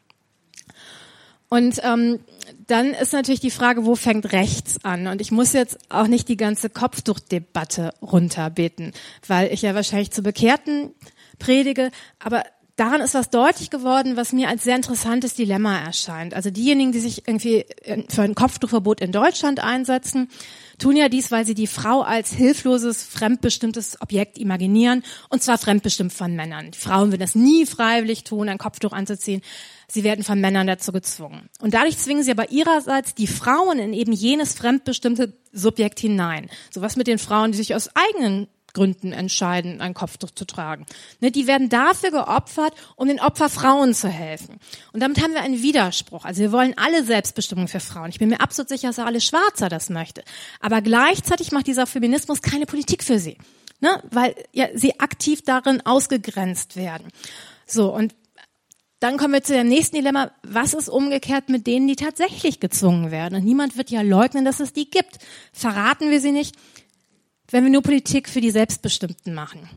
[1.49, 2.19] Und ähm,
[2.67, 5.07] dann ist natürlich die Frage, wo fängt rechts an?
[5.07, 8.91] Und ich muss jetzt auch nicht die ganze Kopftuchdebatte runterbeten,
[9.29, 10.91] weil ich ja wahrscheinlich zu Bekehrten
[11.39, 12.43] predige, aber
[12.75, 16.35] daran ist was deutlich geworden, was mir als sehr interessantes Dilemma erscheint.
[16.35, 17.67] Also diejenigen, die sich irgendwie
[18.09, 20.29] für ein Kopftuchverbot in Deutschland einsetzen,
[20.79, 26.13] tun ja dies, weil sie die Frau als hilfloses, fremdbestimmtes Objekt imaginieren, und zwar fremdbestimmt
[26.13, 26.71] von Männern.
[26.71, 29.43] Die Frauen würden das nie freiwillig tun, ein Kopftuch anzuziehen.
[29.89, 31.49] Sie werden von Männern dazu gezwungen.
[31.61, 36.49] Und dadurch zwingen sie aber ihrerseits die Frauen in eben jenes fremdbestimmte Subjekt hinein.
[36.71, 40.87] So was mit den Frauen, die sich aus eigenen Gründen entscheiden, ein Kopftuch zu tragen.
[41.21, 44.59] Ne, die werden dafür geopfert, um den Opferfrauen zu helfen.
[44.93, 46.25] Und damit haben wir einen Widerspruch.
[46.25, 48.11] Also wir wollen alle Selbstbestimmung für Frauen.
[48.11, 50.23] Ich bin mir absolut sicher, dass alle Schwarzer das möchte.
[50.61, 53.39] Aber gleichzeitig macht dieser Feminismus keine Politik für sie.
[53.81, 54.35] Ne, weil
[54.75, 57.07] sie aktiv darin ausgegrenzt werden.
[57.65, 58.13] So, und
[59.01, 60.33] dann kommen wir zu dem nächsten Dilemma.
[60.43, 63.37] Was ist umgekehrt mit denen, die tatsächlich gezwungen werden?
[63.37, 65.19] Und niemand wird ja leugnen, dass es die gibt.
[65.53, 66.57] Verraten wir sie nicht?
[67.51, 69.69] Wenn wir nur Politik für die Selbstbestimmten machen.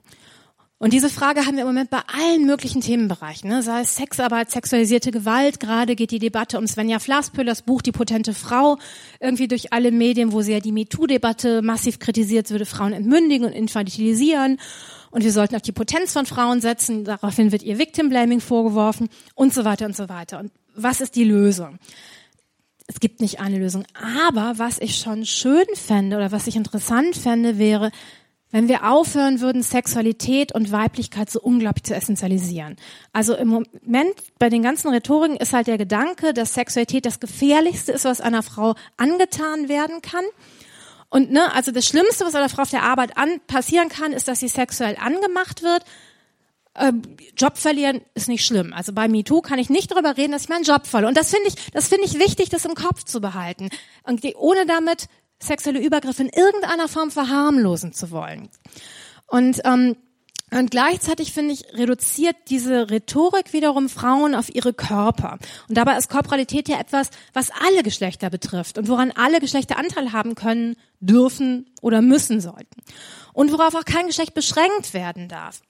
[0.82, 3.62] Und diese Frage haben wir im Moment bei allen möglichen Themenbereichen, ne?
[3.62, 5.60] sei es Sexarbeit, sexualisierte Gewalt.
[5.60, 8.80] Gerade geht die Debatte um Svenja Flaspöllers Buch Die potente Frau
[9.20, 13.54] irgendwie durch alle Medien, wo sie ja die MeToo-Debatte massiv kritisiert, würde Frauen entmündigen und
[13.54, 14.58] infantilisieren.
[15.12, 17.06] Und wir sollten auf die Potenz von Frauen setzen.
[17.06, 20.40] Daraufhin wird ihr Victim-Blaming vorgeworfen und so weiter und so weiter.
[20.40, 21.78] Und was ist die Lösung?
[22.94, 23.86] Es gibt nicht eine Lösung.
[23.94, 27.90] Aber was ich schon schön fände oder was ich interessant fände, wäre,
[28.52, 32.76] wenn wir aufhören würden, Sexualität und Weiblichkeit so unglaublich zu essentialisieren.
[33.14, 37.94] Also im Moment bei den ganzen Rhetoriken ist halt der Gedanke, dass Sexualität das Gefährlichste
[37.94, 40.26] ist, was einer Frau angetan werden kann.
[41.10, 44.28] Und ne, also das Schlimmste, was einer Frau auf der Arbeit an, passieren kann, ist,
[44.28, 45.86] dass sie sexuell angemacht wird
[46.74, 46.94] äh,
[47.38, 48.74] Job verlieren ist nicht schlimm.
[48.74, 51.10] Also bei MeToo kann ich nicht darüber reden, dass ich meinen Job verliere.
[51.10, 53.70] Und das finde ich, das finde ich wichtig, das im Kopf zu behalten.
[54.04, 55.08] Und ohne damit
[55.42, 58.50] sexuelle Übergriffe in irgendeiner Form verharmlosen zu wollen.
[59.28, 59.98] Und, ähm,
[60.54, 65.40] und gleichzeitig finde ich, reduziert diese Rhetorik wiederum Frauen auf ihre Körper.
[65.70, 70.12] Und dabei ist Korporalität ja etwas, was alle Geschlechter betrifft und woran alle Geschlechter Anteil
[70.12, 72.82] haben können, dürfen oder müssen sollten.
[73.34, 75.62] Und worauf auch kein Geschlecht beschränkt werden darf.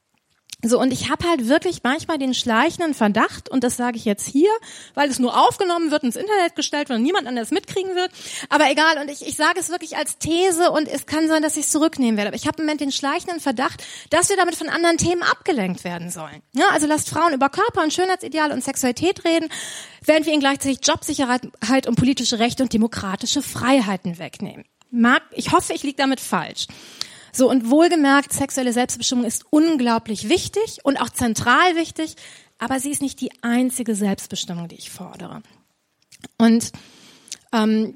[0.64, 4.28] So, und ich habe halt wirklich manchmal den schleichenden Verdacht, und das sage ich jetzt
[4.28, 4.50] hier,
[4.94, 8.12] weil es nur aufgenommen wird, ins Internet gestellt wird und niemand anders mitkriegen wird.
[8.50, 11.58] Aber egal, und ich, ich sage es wirklich als These und es kann sein, dass
[11.58, 12.28] ich es zurücknehmen werde.
[12.28, 15.84] Aber ich habe im Moment den schleichenden Verdacht, dass wir damit von anderen Themen abgelenkt
[15.84, 16.44] werden sollen.
[16.54, 19.50] Ja, also lasst Frauen über Körper und Schönheitsideale und Sexualität reden,
[20.06, 24.66] während wir ihnen gleichzeitig Jobsicherheit und politische Rechte und demokratische Freiheiten wegnehmen.
[24.92, 26.68] Mag, ich hoffe, ich liege damit falsch.
[27.32, 32.16] So, und wohlgemerkt, sexuelle Selbstbestimmung ist unglaublich wichtig und auch zentral wichtig,
[32.58, 35.42] aber sie ist nicht die einzige Selbstbestimmung, die ich fordere.
[36.38, 36.72] Und
[37.54, 37.96] ähm,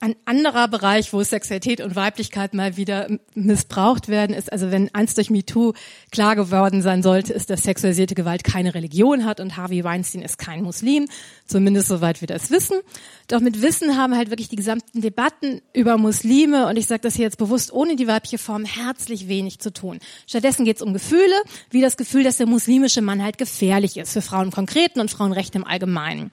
[0.00, 5.14] ein anderer Bereich, wo Sexualität und Weiblichkeit mal wieder missbraucht werden, ist also wenn eins
[5.14, 5.72] durch MeToo
[6.12, 10.38] klar geworden sein sollte, ist, dass sexualisierte Gewalt keine Religion hat und Harvey Weinstein ist
[10.38, 11.08] kein Muslim,
[11.46, 12.78] zumindest soweit wir das wissen.
[13.26, 17.16] Doch mit Wissen haben halt wirklich die gesamten Debatten über Muslime, und ich sage das
[17.16, 19.98] hier jetzt bewusst ohne die weibliche Form, herzlich wenig zu tun.
[20.28, 21.34] Stattdessen geht es um Gefühle,
[21.70, 25.58] wie das Gefühl, dass der muslimische Mann halt gefährlich ist für Frauen Konkreten und Frauenrechte
[25.58, 26.30] im Allgemeinen.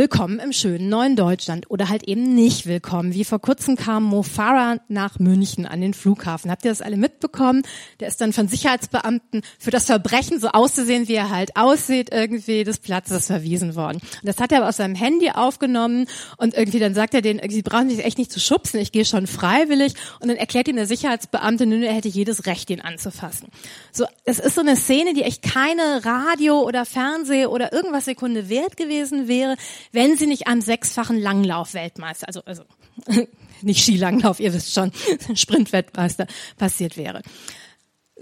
[0.00, 3.12] Willkommen im schönen neuen Deutschland oder halt eben nicht willkommen.
[3.12, 6.50] Wie vor kurzem kam Mo Farah nach München an den Flughafen.
[6.50, 7.64] Habt ihr das alle mitbekommen?
[8.00, 12.64] Der ist dann von Sicherheitsbeamten für das Verbrechen, so auszusehen, wie er halt aussieht, irgendwie
[12.64, 13.98] des Platzes verwiesen worden.
[13.98, 16.06] Und das hat er aus seinem Handy aufgenommen
[16.38, 19.04] und irgendwie dann sagt er denen, sie brauchen sich echt nicht zu schubsen, ich gehe
[19.04, 19.92] schon freiwillig.
[20.20, 23.48] Und dann erklärt ihm der Sicherheitsbeamte, nun, er hätte jedes Recht, ihn anzufassen.
[23.92, 28.48] So, es ist so eine Szene, die echt keine Radio oder Fernseh oder irgendwas Sekunde
[28.48, 29.56] wert gewesen wäre
[29.92, 32.64] wenn sie nicht am sechsfachen Langlauf-Weltmeister, also, also
[33.62, 34.92] nicht Skilanglauf, ihr wisst schon,
[35.34, 36.26] Sprintweltmeister
[36.56, 37.22] passiert wäre.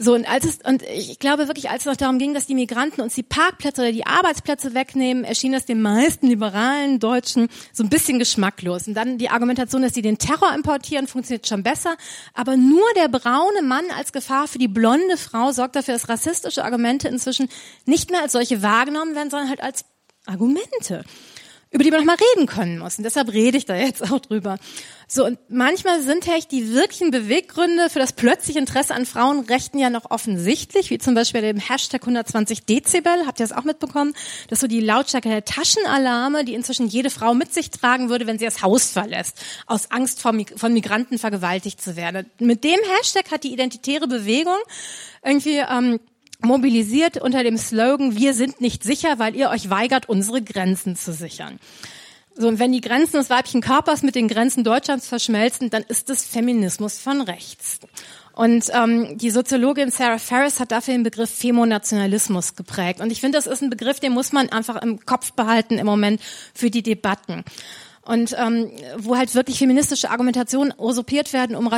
[0.01, 2.55] So, und als es, und ich glaube wirklich, als es noch darum ging, dass die
[2.55, 7.83] Migranten uns die Parkplätze oder die Arbeitsplätze wegnehmen, erschien das den meisten liberalen Deutschen so
[7.83, 8.87] ein bisschen geschmacklos.
[8.87, 11.97] Und dann die Argumentation, dass sie den Terror importieren, funktioniert schon besser.
[12.33, 16.65] Aber nur der braune Mann als Gefahr für die blonde Frau sorgt dafür, dass rassistische
[16.65, 17.49] Argumente inzwischen
[17.85, 19.85] nicht mehr als solche wahrgenommen werden, sondern halt als
[20.27, 21.03] Argumente
[21.71, 22.99] über die man noch mal reden können muss.
[22.99, 24.59] Und deshalb rede ich da jetzt auch drüber.
[25.07, 29.89] So, und manchmal sind echt die wirklichen Beweggründe für das plötzliche Interesse an Frauenrechten ja
[29.89, 34.13] noch offensichtlich, wie zum Beispiel dem Hashtag 120 Dezibel, habt ihr das auch mitbekommen?
[34.49, 38.27] Das ist so die Lautstärke der Taschenalarme, die inzwischen jede Frau mit sich tragen würde,
[38.27, 40.37] wenn sie das Haus verlässt, aus Angst von
[40.73, 42.31] Migranten vergewaltigt zu werden.
[42.39, 44.59] Mit dem Hashtag hat die identitäre Bewegung
[45.23, 46.01] irgendwie ähm,
[46.41, 51.13] mobilisiert unter dem Slogan, wir sind nicht sicher, weil ihr euch weigert, unsere Grenzen zu
[51.13, 51.59] sichern.
[52.37, 56.09] So, und wenn die Grenzen des weiblichen Körpers mit den Grenzen Deutschlands verschmelzen, dann ist
[56.09, 57.81] es Feminismus von rechts.
[58.33, 63.01] Und ähm, die Soziologin Sarah Ferris hat dafür den Begriff Femonationalismus geprägt.
[63.01, 65.87] Und ich finde, das ist ein Begriff, den muss man einfach im Kopf behalten im
[65.87, 66.21] Moment
[66.55, 67.43] für die Debatten
[68.09, 71.69] und ähm, wo halt wirklich feministische Argumentationen usurpiert werden, um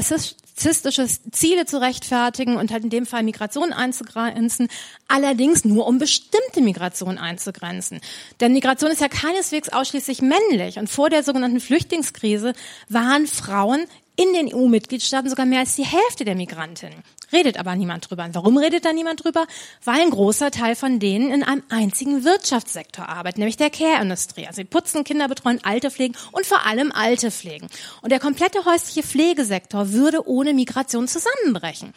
[0.56, 4.68] rassistische Ziele zu rechtfertigen und halt in dem Fall Migration einzugrenzen,
[5.08, 8.00] allerdings nur um bestimmte Migration einzugrenzen.
[8.40, 12.52] Denn Migration ist ja keineswegs ausschließlich männlich und vor der sogenannten Flüchtlingskrise
[12.88, 13.84] waren Frauen
[14.20, 17.02] in den EU-Mitgliedstaaten sogar mehr als die Hälfte der Migrantinnen.
[17.32, 18.24] Redet aber niemand drüber.
[18.24, 19.46] Und warum redet da niemand drüber?
[19.82, 24.46] Weil ein großer Teil von denen in einem einzigen Wirtschaftssektor arbeiten, nämlich der Care-Industrie.
[24.46, 27.68] Also sie putzen, Kinder betreuen, Alte pflegen und vor allem Alte pflegen.
[28.02, 31.94] Und der komplette häusliche Pflegesektor würde ohne Migration zusammenbrechen.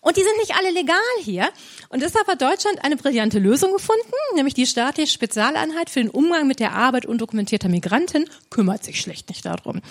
[0.00, 1.50] Und die sind nicht alle legal hier.
[1.90, 4.00] Und deshalb hat Deutschland eine brillante Lösung gefunden,
[4.34, 9.28] nämlich die staatliche Spezialeinheit für den Umgang mit der Arbeit undokumentierter Migranten kümmert sich schlecht
[9.28, 9.82] nicht darum.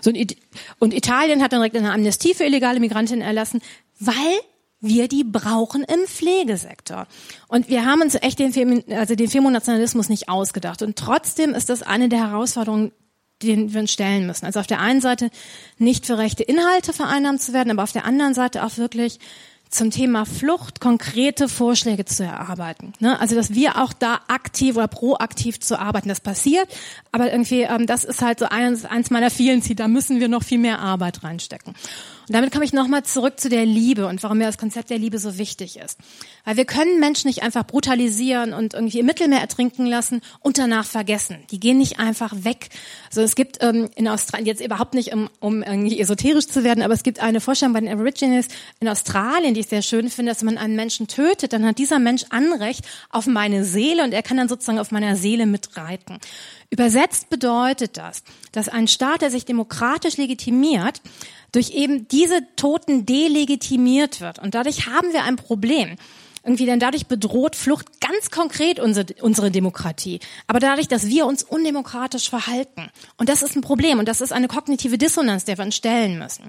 [0.00, 0.12] So,
[0.78, 3.60] und Italien hat dann direkt eine Amnestie für illegale Migrantinnen erlassen,
[3.98, 4.14] weil
[4.80, 7.08] wir die brauchen im Pflegesektor.
[7.48, 10.82] Und wir haben uns echt den, Femi also den Femonationalismus nicht ausgedacht.
[10.82, 12.92] Und trotzdem ist das eine der Herausforderungen,
[13.42, 14.46] den wir uns stellen müssen.
[14.46, 15.30] Also auf der einen Seite
[15.78, 19.18] nicht für rechte Inhalte vereinnahmt zu werden, aber auf der anderen Seite auch wirklich
[19.70, 22.94] zum Thema Flucht konkrete Vorschläge zu erarbeiten.
[23.00, 23.20] Ne?
[23.20, 26.08] Also dass wir auch da aktiv oder proaktiv zu arbeiten.
[26.08, 26.68] Das passiert,
[27.12, 29.76] aber irgendwie ähm, das ist halt so eins, eins meiner vielen Ziele.
[29.76, 31.74] Da müssen wir noch viel mehr Arbeit reinstecken.
[32.28, 34.98] Und damit komme ich nochmal zurück zu der Liebe und warum mir das Konzept der
[34.98, 35.98] Liebe so wichtig ist.
[36.44, 40.84] Weil wir können Menschen nicht einfach brutalisieren und irgendwie im Mittelmeer ertrinken lassen und danach
[40.84, 41.38] vergessen.
[41.50, 42.68] Die gehen nicht einfach weg.
[43.06, 46.82] Also es gibt ähm, in Australien, jetzt überhaupt nicht, um, um irgendwie esoterisch zu werden,
[46.82, 48.48] aber es gibt eine Vorstellung bei den Aborigines
[48.80, 51.78] in Australien, die ich sehr schön finde, dass wenn man einen Menschen tötet, dann hat
[51.78, 56.18] dieser Mensch Anrecht auf meine Seele und er kann dann sozusagen auf meiner Seele mitreiten.
[56.70, 61.00] Übersetzt bedeutet das, dass ein Staat, der sich demokratisch legitimiert,
[61.52, 64.38] durch eben diese Toten delegitimiert wird.
[64.38, 65.96] Und dadurch haben wir ein Problem.
[66.44, 70.20] Irgendwie, denn dadurch bedroht Flucht ganz konkret unsere, unsere Demokratie.
[70.46, 72.90] Aber dadurch, dass wir uns undemokratisch verhalten.
[73.16, 73.98] Und das ist ein Problem.
[73.98, 76.44] Und das ist eine kognitive Dissonanz, der wir uns stellen müssen.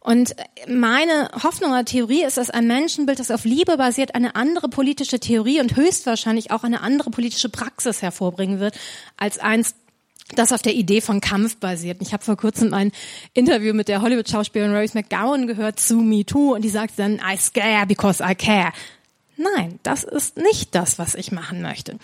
[0.00, 0.34] Und
[0.66, 5.20] meine Hoffnung oder Theorie ist, dass ein Menschenbild, das auf Liebe basiert, eine andere politische
[5.20, 8.76] Theorie und höchstwahrscheinlich auch eine andere politische Praxis hervorbringen wird,
[9.16, 9.76] als eins,
[10.34, 11.98] das auf der Idee von Kampf basiert.
[12.00, 12.92] Ich habe vor kurzem ein
[13.34, 17.36] Interview mit der Hollywood-Schauspielerin Rose McGowan gehört zu Me Too und die sagt dann, I
[17.36, 18.72] scare because I care.
[19.36, 21.98] Nein, das ist nicht das, was ich machen möchte.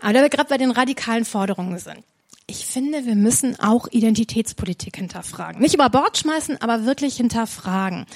[0.00, 2.02] Aber da wir gerade bei den radikalen Forderungen sind.
[2.50, 5.62] Ich finde, wir müssen auch Identitätspolitik hinterfragen.
[5.62, 8.06] Nicht über Bord schmeißen, aber wirklich hinterfragen.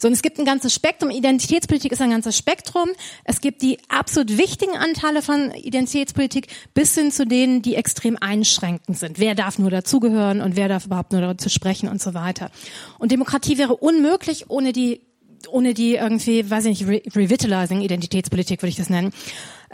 [0.00, 1.10] So, und es gibt ein ganzes Spektrum.
[1.10, 2.88] Identitätspolitik ist ein ganzes Spektrum.
[3.22, 8.98] Es gibt die absolut wichtigen Anteile von Identitätspolitik bis hin zu denen, die extrem einschränkend
[8.98, 9.20] sind.
[9.20, 12.50] Wer darf nur dazugehören und wer darf überhaupt nur dazu sprechen und so weiter.
[12.98, 15.02] Und Demokratie wäre unmöglich ohne die
[15.48, 19.12] ohne die irgendwie, weiß ich nicht, revitalizing Identitätspolitik würde ich das nennen.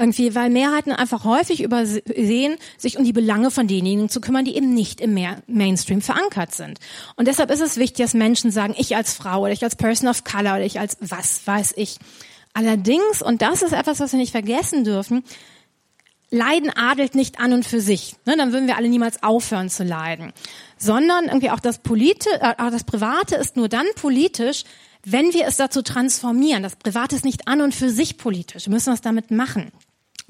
[0.01, 4.57] Irgendwie, weil Mehrheiten einfach häufig übersehen, sich um die Belange von denjenigen zu kümmern, die
[4.57, 5.15] eben nicht im
[5.47, 6.79] Mainstream verankert sind.
[7.17, 10.09] Und deshalb ist es wichtig, dass Menschen sagen, ich als Frau oder ich als Person
[10.09, 11.99] of Color oder ich als was weiß ich.
[12.55, 15.23] Allerdings, und das ist etwas, was wir nicht vergessen dürfen,
[16.31, 18.17] Leiden adelt nicht an und für sich.
[18.25, 20.33] Ne, dann würden wir alle niemals aufhören zu leiden.
[20.79, 24.65] Sondern irgendwie auch das Polite, äh, das Private ist nur dann politisch,
[25.05, 28.73] wenn wir es dazu transformieren, das Private ist nicht an und für sich politisch, wir
[28.73, 29.73] müssen was damit machen.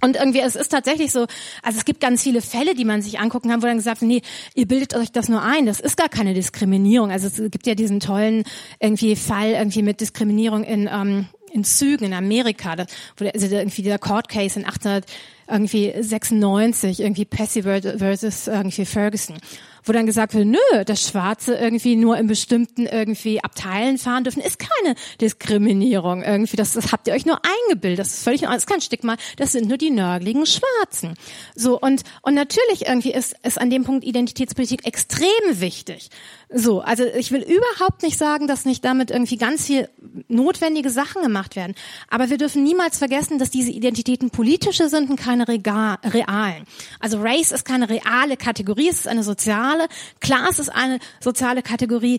[0.01, 1.27] Und irgendwie, es ist tatsächlich so,
[1.63, 4.11] also es gibt ganz viele Fälle, die man sich angucken kann, wo dann gesagt wird,
[4.11, 4.23] nee,
[4.55, 7.11] ihr bildet euch das nur ein, das ist gar keine Diskriminierung.
[7.11, 8.45] Also es gibt ja diesen tollen
[8.79, 12.87] irgendwie Fall irgendwie mit Diskriminierung in, ähm, in Zügen in Amerika, da,
[13.17, 15.05] wo der, also irgendwie dieser Court Case in 1800
[15.49, 19.37] irgendwie 96, irgendwie Passy versus irgendwie Ferguson
[19.85, 24.43] wo dann gesagt wird, nö, das Schwarze irgendwie nur in bestimmten irgendwie Abteilen fahren dürfen,
[24.43, 26.57] ist keine Diskriminierung irgendwie.
[26.57, 27.99] Das, das habt ihr euch nur eingebildet.
[28.01, 29.17] Das ist völlig, das ist kein Stigma.
[29.37, 31.15] Das sind nur die nörgligen Schwarzen.
[31.55, 36.11] So und und natürlich irgendwie ist ist an dem Punkt Identitätspolitik extrem wichtig.
[36.53, 39.89] So, also ich will überhaupt nicht sagen, dass nicht damit irgendwie ganz viel
[40.27, 41.77] notwendige Sachen gemacht werden.
[42.09, 46.65] Aber wir dürfen niemals vergessen, dass diese Identitäten politische sind und keine realen.
[46.99, 49.87] Also Race ist keine reale Kategorie, es ist eine soziale.
[50.19, 52.19] Class ist eine soziale Kategorie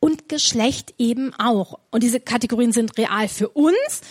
[0.00, 1.78] und Geschlecht eben auch.
[1.90, 4.02] Und diese Kategorien sind real für uns,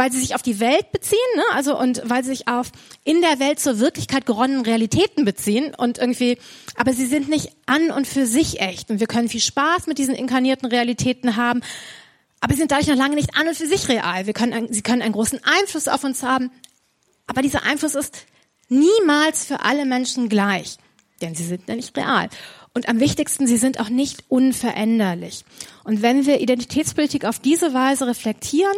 [0.00, 1.42] weil sie sich auf die Welt beziehen, ne?
[1.52, 2.72] also und weil sie sich auf
[3.04, 6.38] in der Welt zur Wirklichkeit geronnenen Realitäten beziehen und irgendwie,
[6.74, 9.98] aber sie sind nicht an und für sich echt und wir können viel Spaß mit
[9.98, 11.60] diesen inkarnierten Realitäten haben,
[12.40, 14.24] aber sie sind dadurch noch lange nicht an und für sich real.
[14.24, 16.50] Wir können, sie können einen großen Einfluss auf uns haben,
[17.26, 18.24] aber dieser Einfluss ist
[18.70, 20.78] niemals für alle Menschen gleich,
[21.20, 22.30] denn sie sind ja nicht real.
[22.72, 25.44] Und am wichtigsten, sie sind auch nicht unveränderlich.
[25.84, 28.76] Und wenn wir Identitätspolitik auf diese Weise reflektieren,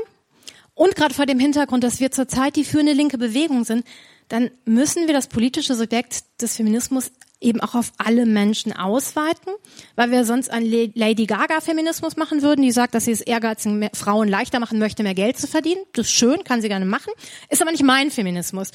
[0.83, 3.87] und gerade vor dem Hintergrund, dass wir zurzeit die führende linke Bewegung sind,
[4.27, 9.53] dann müssen wir das politische Subjekt des Feminismus eben auch auf alle Menschen ausweiten,
[9.95, 13.91] weil wir sonst einen Lady Gaga Feminismus machen würden, die sagt, dass sie es ehrgeizigen
[13.93, 15.83] Frauen leichter machen möchte, mehr Geld zu verdienen.
[15.93, 17.13] Das ist schön, kann sie gerne machen,
[17.49, 18.73] ist aber nicht mein Feminismus.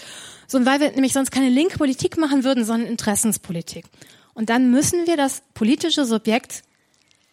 [0.47, 3.83] So, weil wir nämlich sonst keine linke Politik machen würden, sondern Interessenspolitik.
[4.33, 6.63] Und dann müssen wir das politische Subjekt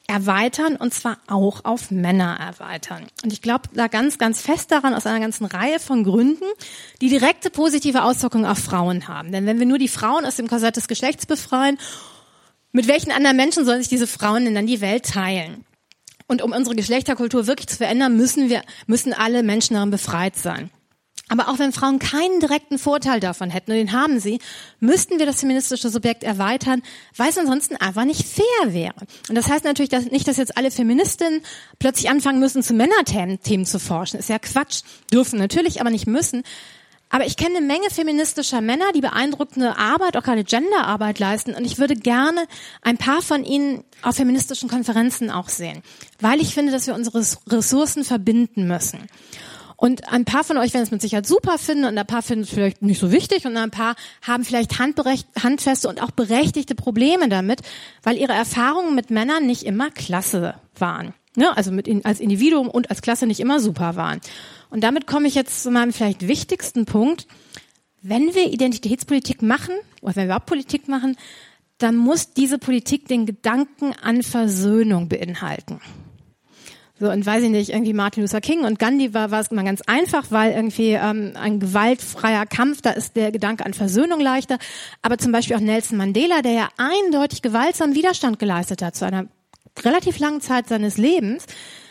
[0.06, 3.06] erweitern und zwar auch auf Männer erweitern.
[3.22, 6.44] Und ich glaube da ganz, ganz fest daran aus einer ganzen Reihe von Gründen,
[7.00, 9.32] die direkte positive Auswirkungen auf Frauen haben.
[9.32, 11.78] Denn wenn wir nur die Frauen aus dem Korsett des Geschlechts befreien,
[12.72, 15.64] mit welchen anderen Menschen sollen sich diese Frauen denn dann die Welt teilen?
[16.26, 20.70] Und um unsere Geschlechterkultur wirklich zu verändern, müssen wir, müssen alle Menschen daran befreit sein.
[21.28, 24.40] Aber auch wenn Frauen keinen direkten Vorteil davon hätten, und den haben sie,
[24.78, 26.82] müssten wir das feministische Subjekt erweitern,
[27.16, 28.94] weil es ansonsten einfach nicht fair wäre.
[29.28, 31.40] Und das heißt natürlich dass nicht, dass jetzt alle Feministinnen
[31.78, 34.18] plötzlich anfangen müssen, zu Männerthemen zu forschen.
[34.18, 34.82] Ist ja Quatsch.
[35.12, 36.42] Dürfen natürlich, aber nicht müssen.
[37.14, 41.54] Aber ich kenne eine Menge feministischer Männer, die beeindruckende Arbeit, auch gerade Genderarbeit leisten.
[41.54, 42.46] Und ich würde gerne
[42.82, 45.82] ein paar von ihnen auf feministischen Konferenzen auch sehen,
[46.20, 48.98] weil ich finde, dass wir unsere Ressourcen verbinden müssen.
[49.84, 52.44] Und ein paar von euch werden es mit Sicherheit super finden und ein paar finden
[52.44, 57.28] es vielleicht nicht so wichtig und ein paar haben vielleicht handfeste und auch berechtigte Probleme
[57.28, 57.60] damit,
[58.02, 61.12] weil ihre Erfahrungen mit Männern nicht immer klasse waren.
[61.36, 61.54] Ne?
[61.54, 64.22] Also mit in, als Individuum und als Klasse nicht immer super waren.
[64.70, 67.26] Und damit komme ich jetzt zu meinem vielleicht wichtigsten Punkt.
[68.00, 71.18] Wenn wir Identitätspolitik machen, oder wenn wir überhaupt Politik machen,
[71.76, 75.82] dann muss diese Politik den Gedanken an Versöhnung beinhalten.
[77.00, 79.64] So, und weiß ich nicht, irgendwie Martin Luther King und Gandhi war, war es immer
[79.64, 84.58] ganz einfach, weil irgendwie ähm, ein gewaltfreier Kampf, da ist der Gedanke an Versöhnung leichter.
[85.02, 89.26] Aber zum Beispiel auch Nelson Mandela, der ja eindeutig gewaltsam Widerstand geleistet hat zu einer
[89.82, 91.46] relativ langen Zeit seines Lebens,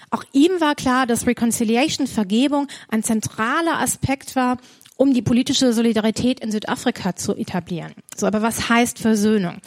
[0.09, 4.57] auch ihm war klar, dass Reconciliation, Vergebung ein zentraler Aspekt war,
[4.95, 7.93] um die politische Solidarität in Südafrika zu etablieren.
[8.15, 9.59] So, aber was heißt Versöhnung?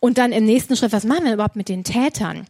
[0.00, 2.46] Und dann im nächsten Schritt, was machen wir überhaupt mit den Tätern?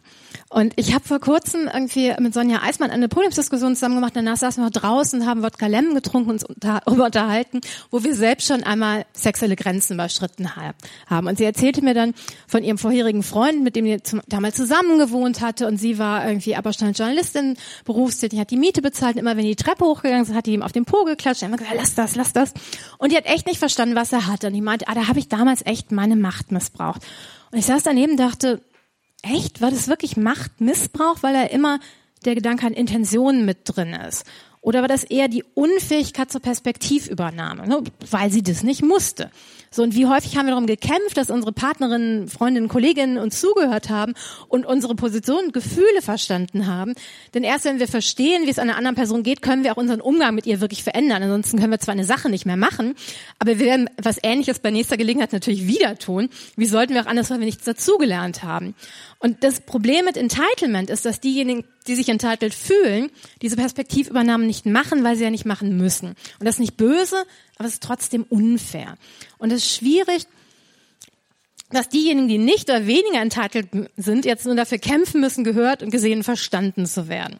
[0.51, 4.15] Und ich habe vor kurzem irgendwie mit Sonja Eismann eine Podiumsdiskussion zusammen gemacht.
[4.15, 8.47] Danach saßen wir draußen, haben Wodka Lemon getrunken und uns darüber unterhalten, wo wir selbst
[8.47, 11.27] schon einmal sexuelle Grenzen überschritten haben.
[11.27, 12.15] Und sie erzählte mir dann
[12.47, 15.67] von ihrem vorherigen Freund, mit dem sie damals zusammen gewohnt hatte.
[15.67, 19.15] Und sie war irgendwie aber schon Journalistin, berufstätig, hat die Miete bezahlt.
[19.15, 21.43] Und immer wenn die Treppe hochgegangen ist, hat die ihm auf den Po geklatscht.
[21.43, 22.53] Und immer gesagt, lass das, lass das.
[22.97, 24.47] Und die hat echt nicht verstanden, was er hatte.
[24.47, 27.01] Und ich meinte, ah, da habe ich damals echt meine Macht missbraucht.
[27.51, 28.61] Und ich saß daneben, dachte,
[29.21, 29.61] Echt?
[29.61, 31.79] War das wirklich Machtmissbrauch, weil da immer
[32.25, 34.25] der Gedanke an Intentionen mit drin ist?
[34.61, 37.83] Oder war das eher die Unfähigkeit zur Perspektivübernahme, ne?
[38.11, 39.31] weil sie das nicht musste?
[39.71, 43.89] So, und wie häufig haben wir darum gekämpft, dass unsere Partnerinnen, Freundinnen, Kolleginnen uns zugehört
[43.89, 44.13] haben
[44.47, 46.95] und unsere Position und Gefühle verstanden haben.
[47.33, 50.01] Denn erst wenn wir verstehen, wie es einer anderen Person geht, können wir auch unseren
[50.01, 51.21] Umgang mit ihr wirklich verändern.
[51.21, 52.95] Ansonsten können wir zwar eine Sache nicht mehr machen,
[53.37, 56.29] aber wir werden was Ähnliches bei nächster Gelegenheit natürlich wieder tun.
[56.55, 58.73] Wie sollten wir auch anders, weil wir nichts dazugelernt haben?
[59.19, 63.09] Und das Problem mit Entitlement ist, dass diejenigen, die sich entitled fühlen,
[63.41, 66.09] diese Perspektivübernahmen nicht machen, weil sie ja nicht machen müssen.
[66.39, 67.25] Und das ist nicht böse,
[67.57, 68.97] aber es ist trotzdem unfair.
[69.37, 70.27] Und es ist schwierig,
[71.71, 75.91] dass diejenigen, die nicht oder weniger entitled sind, jetzt nur dafür kämpfen müssen, gehört und
[75.91, 77.39] gesehen, verstanden zu werden.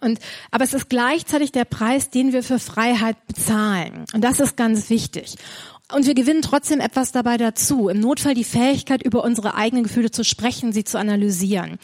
[0.00, 0.18] Und,
[0.50, 4.04] aber es ist gleichzeitig der Preis, den wir für Freiheit bezahlen.
[4.12, 5.36] Und das ist ganz wichtig.
[5.92, 7.88] Und wir gewinnen trotzdem etwas dabei dazu.
[7.88, 11.78] Im Notfall die Fähigkeit, über unsere eigenen Gefühle zu sprechen, sie zu analysieren.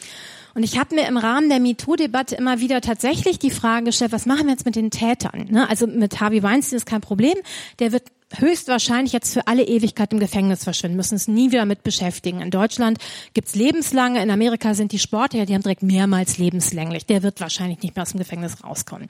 [0.53, 4.25] Und ich habe mir im Rahmen der MeToo-Debatte immer wieder tatsächlich die Frage gestellt, was
[4.25, 5.47] machen wir jetzt mit den Tätern?
[5.49, 5.69] Ne?
[5.69, 7.35] Also mit Harvey Weinstein ist kein Problem.
[7.79, 8.03] Der wird
[8.37, 12.41] höchstwahrscheinlich jetzt für alle Ewigkeit im Gefängnis verschwinden, müssen es nie wieder mit beschäftigen.
[12.41, 12.97] In Deutschland
[13.33, 17.05] gibt's lebenslange, in Amerika sind die Sportler, die haben direkt mehrmals lebenslänglich.
[17.05, 19.09] Der wird wahrscheinlich nicht mehr aus dem Gefängnis rauskommen.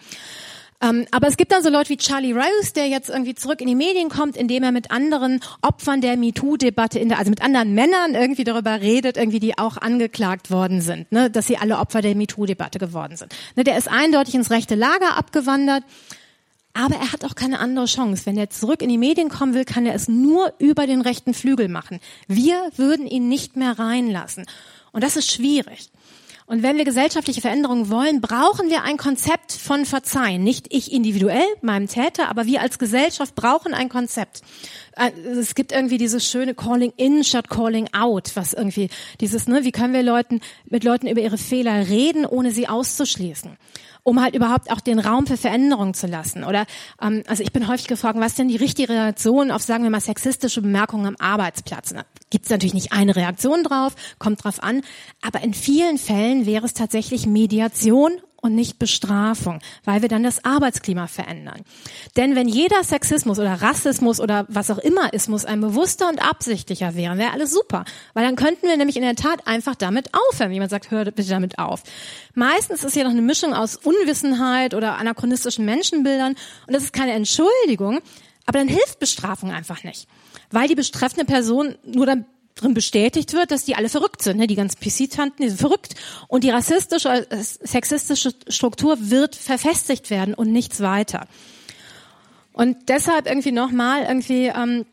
[0.82, 3.68] Ähm, aber es gibt dann so Leute wie Charlie Rose, der jetzt irgendwie zurück in
[3.68, 8.44] die Medien kommt, indem er mit anderen Opfern der MeToo-Debatte, also mit anderen Männern irgendwie
[8.44, 12.80] darüber redet, irgendwie die auch angeklagt worden sind, ne, dass sie alle Opfer der MeToo-Debatte
[12.80, 13.36] geworden sind.
[13.56, 15.84] Ne, der ist eindeutig ins rechte Lager abgewandert.
[16.74, 18.26] Aber er hat auch keine andere Chance.
[18.26, 21.34] Wenn er zurück in die Medien kommen will, kann er es nur über den rechten
[21.34, 22.00] Flügel machen.
[22.28, 24.46] Wir würden ihn nicht mehr reinlassen.
[24.94, 25.90] Und das ist schwierig.
[26.52, 30.44] Und wenn wir gesellschaftliche Veränderungen wollen, brauchen wir ein Konzept von Verzeihen.
[30.44, 34.42] Nicht ich individuell, meinem Täter, aber wir als Gesellschaft brauchen ein Konzept.
[34.98, 38.90] Äh, es gibt irgendwie dieses schöne Calling in statt Calling out, was irgendwie
[39.22, 43.56] dieses, ne, wie können wir Leuten, mit Leuten über ihre Fehler reden, ohne sie auszuschließen?
[44.04, 46.44] Um halt überhaupt auch den Raum für Veränderungen zu lassen.
[46.44, 46.66] Oder
[47.02, 50.02] ähm, also ich bin häufig gefragt, was denn die richtige Reaktion auf, sagen wir mal,
[50.02, 51.94] sexistische Bemerkungen am Arbeitsplatz?
[52.30, 54.82] Gibt es natürlich nicht eine Reaktion drauf, kommt drauf an,
[55.22, 60.44] aber in vielen Fällen wäre es tatsächlich Mediation und nicht Bestrafung, weil wir dann das
[60.44, 61.62] Arbeitsklima verändern.
[62.18, 66.96] Denn wenn jeder Sexismus oder Rassismus oder was auch immer Ismus ein bewusster und absichtlicher
[66.96, 67.86] wäre, wäre alles super.
[68.14, 70.50] Weil dann könnten wir nämlich in der Tat einfach damit aufhören.
[70.50, 71.84] Wie jemand sagt, hör bitte damit auf.
[72.34, 76.36] Meistens ist hier noch eine Mischung aus Unwissenheit oder anachronistischen Menschenbildern
[76.68, 78.00] und das ist keine Entschuldigung,
[78.46, 80.08] aber dann hilft Bestrafung einfach nicht.
[80.50, 82.26] Weil die betreffende Person nur dann
[82.56, 84.38] drin bestätigt wird, dass die alle verrückt sind.
[84.38, 84.48] Ne?
[84.48, 85.96] Die ganzen PC-Tanten, die sind verrückt.
[86.28, 91.28] Und die rassistische, äh, sexistische Struktur wird verfestigt werden und nichts weiter.
[92.54, 94.86] Und deshalb irgendwie nochmal irgendwie, ähm,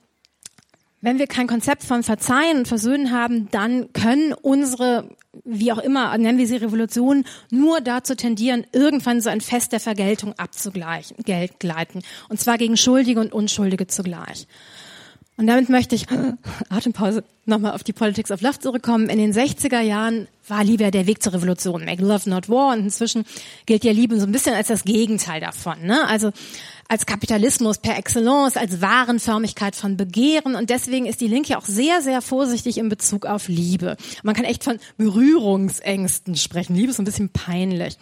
[1.00, 5.08] wenn wir kein Konzept von Verzeihen und Versöhnen haben, dann können unsere,
[5.44, 9.80] wie auch immer, nennen wir sie Revolutionen, nur dazu tendieren, irgendwann so ein Fest der
[9.80, 11.16] Vergeltung abzugleichen,
[11.58, 12.02] gleiten.
[12.28, 14.46] Und zwar gegen Schuldige und Unschuldige zugleich.
[15.38, 16.06] Und damit möchte ich,
[16.68, 19.08] Atempause, nochmal auf die Politics of Love zurückkommen.
[19.08, 21.84] In den 60er Jahren war Liebe der Weg zur Revolution.
[21.84, 22.72] Make love, not war.
[22.72, 23.24] Und inzwischen
[23.64, 25.80] gilt ja Liebe so ein bisschen als das Gegenteil davon.
[25.84, 26.08] Ne?
[26.08, 26.32] Also
[26.88, 30.56] als Kapitalismus per excellence, als Warenförmigkeit von Begehren.
[30.56, 33.96] Und deswegen ist die Linke auch sehr, sehr vorsichtig in Bezug auf Liebe.
[34.24, 36.74] Man kann echt von Berührungsängsten sprechen.
[36.74, 37.96] Liebe ist so ein bisschen peinlich.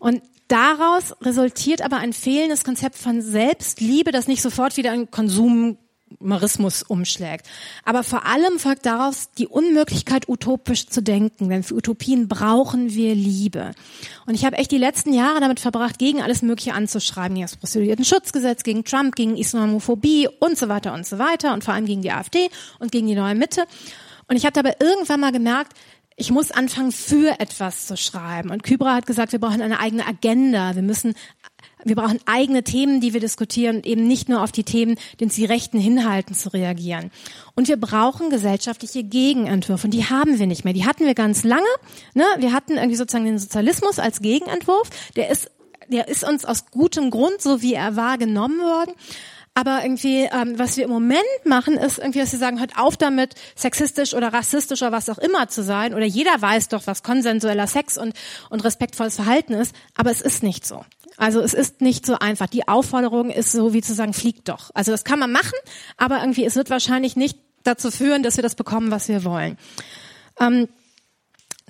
[0.00, 5.76] Und Daraus resultiert aber ein fehlendes Konzept von Selbstliebe, das nicht sofort wieder ein Konsum
[6.20, 7.46] Marismus umschlägt.
[7.84, 13.14] Aber vor allem folgt daraus die Unmöglichkeit, utopisch zu denken, denn für Utopien brauchen wir
[13.14, 13.72] Liebe.
[14.26, 17.56] Und ich habe echt die letzten Jahre damit verbracht, gegen alles Mögliche anzuschreiben, gegen das
[17.56, 22.02] Prostituierten-Schutzgesetz, gegen Trump, gegen Islamophobie und so weiter und so weiter und vor allem gegen
[22.02, 22.48] die AfD
[22.78, 23.64] und gegen die neue Mitte.
[24.28, 25.72] Und ich habe dabei irgendwann mal gemerkt,
[26.16, 28.50] ich muss anfangen, für etwas zu schreiben.
[28.50, 30.74] Und Kybra hat gesagt, wir brauchen eine eigene Agenda.
[30.74, 31.14] Wir müssen
[31.86, 35.36] wir brauchen eigene Themen, die wir diskutieren eben nicht nur auf die Themen, die uns
[35.36, 37.10] die Rechten hinhalten, zu reagieren.
[37.54, 39.86] Und wir brauchen gesellschaftliche Gegenentwürfe.
[39.86, 40.74] Und die haben wir nicht mehr.
[40.74, 41.64] Die hatten wir ganz lange.
[42.14, 42.24] Ne?
[42.38, 44.90] Wir hatten irgendwie sozusagen den Sozialismus als Gegenentwurf.
[45.14, 45.50] Der ist,
[45.88, 48.92] der ist uns aus gutem Grund, so wie er war, genommen worden.
[49.54, 52.98] Aber irgendwie, ähm, was wir im Moment machen, ist irgendwie, dass wir sagen, hört auf
[52.98, 55.94] damit, sexistisch oder rassistisch oder was auch immer zu sein.
[55.94, 58.12] Oder jeder weiß doch, was konsensueller Sex und,
[58.50, 59.74] und respektvolles Verhalten ist.
[59.94, 60.84] Aber es ist nicht so.
[61.16, 62.46] Also es ist nicht so einfach.
[62.46, 64.70] Die Aufforderung ist so wie zu sagen, fliegt doch.
[64.74, 65.58] Also das kann man machen,
[65.96, 69.56] aber irgendwie, es wird wahrscheinlich nicht dazu führen, dass wir das bekommen, was wir wollen.
[70.38, 70.68] Ähm,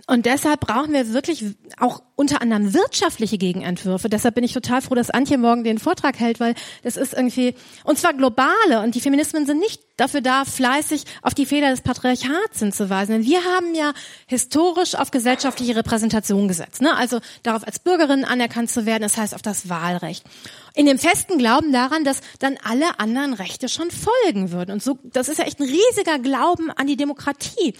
[0.07, 1.45] und deshalb brauchen wir wirklich
[1.79, 4.09] auch unter anderem wirtschaftliche Gegenentwürfe.
[4.09, 7.55] Deshalb bin ich total froh, dass Antje morgen den Vortrag hält, weil das ist irgendwie,
[7.83, 8.83] und zwar globale.
[8.83, 13.17] Und die Feminismen sind nicht dafür da, fleißig auf die Fehler des Patriarchats hinzuweisen.
[13.17, 13.95] Denn wir haben ja
[14.27, 16.83] historisch auf gesellschaftliche Repräsentation gesetzt.
[16.83, 16.95] Ne?
[16.95, 20.25] Also darauf als Bürgerin anerkannt zu werden, das heißt auf das Wahlrecht.
[20.75, 24.73] In dem festen Glauben daran, dass dann alle anderen Rechte schon folgen würden.
[24.73, 27.75] Und so, das ist ja echt ein riesiger Glauben an die Demokratie.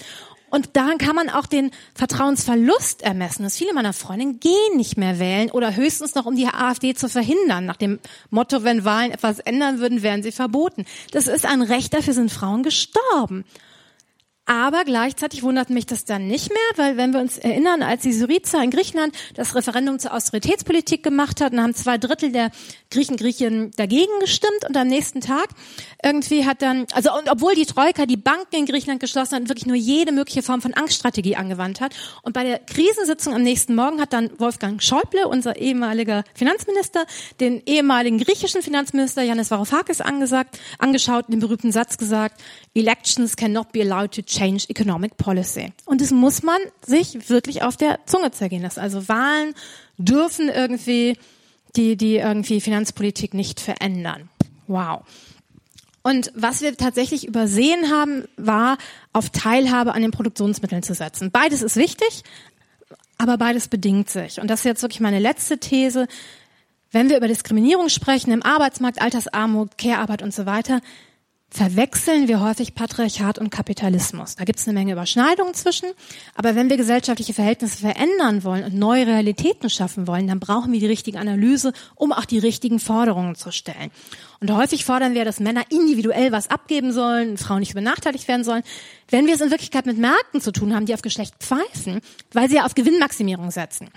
[0.51, 3.43] Und daran kann man auch den Vertrauensverlust ermessen.
[3.43, 7.09] Dass viele meiner Freundinnen gehen nicht mehr wählen oder höchstens noch, um die AfD zu
[7.09, 7.67] verhindern.
[7.67, 7.99] Nach dem
[8.31, 10.85] Motto, wenn Wahlen etwas ändern würden, wären sie verboten.
[11.11, 13.45] Das ist ein Recht, dafür sind Frauen gestorben.
[14.47, 18.13] Aber gleichzeitig wundert mich das dann nicht mehr, weil wenn wir uns erinnern, als die
[18.13, 22.53] Syriza in Griechenland das Referendum zur Austeritätspolitik gemacht hat, dann haben zwei Drittel der
[22.89, 25.49] Griechen, Griechen dagegen gestimmt und am nächsten Tag
[26.01, 29.49] irgendwie hat dann, also und obwohl die Troika die Banken in Griechenland geschlossen hat und
[29.49, 31.97] wirklich nur jede mögliche Form von Angststrategie angewandt hat.
[32.23, 37.05] Und bei der Krisensitzung am nächsten Morgen hat dann Wolfgang Schäuble, unser ehemaliger Finanzminister,
[37.41, 42.41] den ehemaligen griechischen Finanzminister Yannis Varoufakis angesagt, angeschaut, den berühmten Satz gesagt,
[42.77, 45.73] Elections cannot be allowed to change economic policy.
[45.87, 48.81] Und das muss man sich wirklich auf der Zunge zergehen lassen.
[48.81, 49.55] Also Wahlen
[49.97, 51.17] dürfen irgendwie
[51.75, 54.29] die, die irgendwie Finanzpolitik nicht verändern.
[54.67, 55.03] Wow.
[56.03, 58.79] Und was wir tatsächlich übersehen haben, war,
[59.13, 61.31] auf Teilhabe an den Produktionsmitteln zu setzen.
[61.31, 62.23] Beides ist wichtig,
[63.19, 64.41] aber beides bedingt sich.
[64.41, 66.07] Und das ist jetzt wirklich meine letzte These.
[66.93, 70.81] Wenn wir über Diskriminierung sprechen im Arbeitsmarkt, Altersarmut, Care-Arbeit und so weiter,
[71.57, 74.37] verwechseln wir häufig Patriarchat und Kapitalismus.
[74.37, 75.89] Da gibt es eine Menge Überschneidungen zwischen.
[76.35, 80.81] Aber wenn wir gesellschaftliche Verhältnisse verändern wollen und neue Realitäten schaffen wollen, dann brauchen wir
[80.81, 83.91] die richtige Analyse, um auch die richtigen Forderungen zu stellen.
[84.41, 88.63] Und häufig fordern wir, dass Männer individuell was abgeben sollen, Frauen nicht benachteiligt werden sollen.
[89.09, 92.01] Wenn wir es in Wirklichkeit mit Märkten zu tun haben, die auf Geschlecht pfeifen,
[92.33, 93.89] weil sie ja auf Gewinnmaximierung setzen.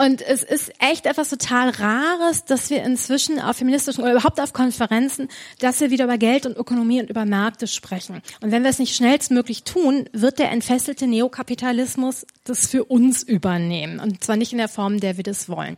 [0.00, 4.54] Und es ist echt etwas total Rares, dass wir inzwischen auf feministischen oder überhaupt auf
[4.54, 5.28] Konferenzen,
[5.58, 8.22] dass wir wieder über Geld und Ökonomie und über Märkte sprechen.
[8.40, 14.00] Und wenn wir es nicht schnellstmöglich tun, wird der entfesselte Neokapitalismus das für uns übernehmen.
[14.00, 15.76] Und zwar nicht in der Form, der wir das wollen.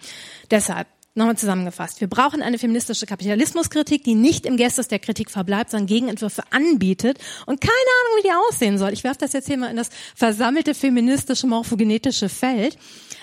[0.52, 2.00] Deshalb, Nochmal zusammengefasst.
[2.00, 7.18] Wir brauchen eine feministische Kapitalismuskritik, die nicht im Gestus der Kritik verbleibt, sondern Gegenentwürfe anbietet
[7.44, 8.94] und keine Ahnung, wie die aussehen soll.
[8.94, 12.78] Ich werfe das jetzt hier mal in das versammelte feministische morphogenetische Feld.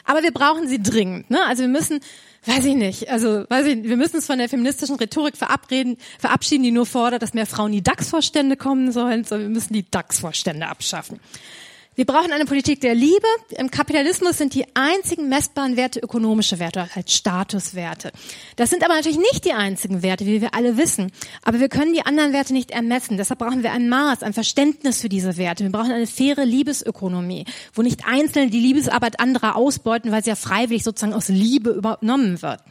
[0.05, 1.29] Aber wir brauchen sie dringend.
[1.29, 1.39] Ne?
[1.45, 1.99] Also wir müssen,
[2.45, 6.63] weiß ich nicht, also weiß ich, wir müssen es von der feministischen Rhetorik verabreden, verabschieden,
[6.63, 9.89] die nur fordert, dass mehr Frauen in die DAX-Vorstände kommen sollen, sondern wir müssen die
[9.89, 11.19] DAX-Vorstände abschaffen.
[11.95, 13.27] Wir brauchen eine Politik der Liebe.
[13.57, 18.11] Im Kapitalismus sind die einzigen messbaren Werte ökonomische Werte, halt Statuswerte.
[18.55, 21.11] Das sind aber natürlich nicht die einzigen Werte, wie wir alle wissen.
[21.43, 23.17] Aber wir können die anderen Werte nicht ermessen.
[23.17, 25.65] Deshalb brauchen wir ein Maß, ein Verständnis für diese Werte.
[25.65, 30.35] Wir brauchen eine faire Liebesökonomie, wo nicht Einzelne die Liebesarbeit anderer ausbeuten, weil sie ja
[30.37, 32.61] freiwillig sozusagen aus Liebe übernommen wird.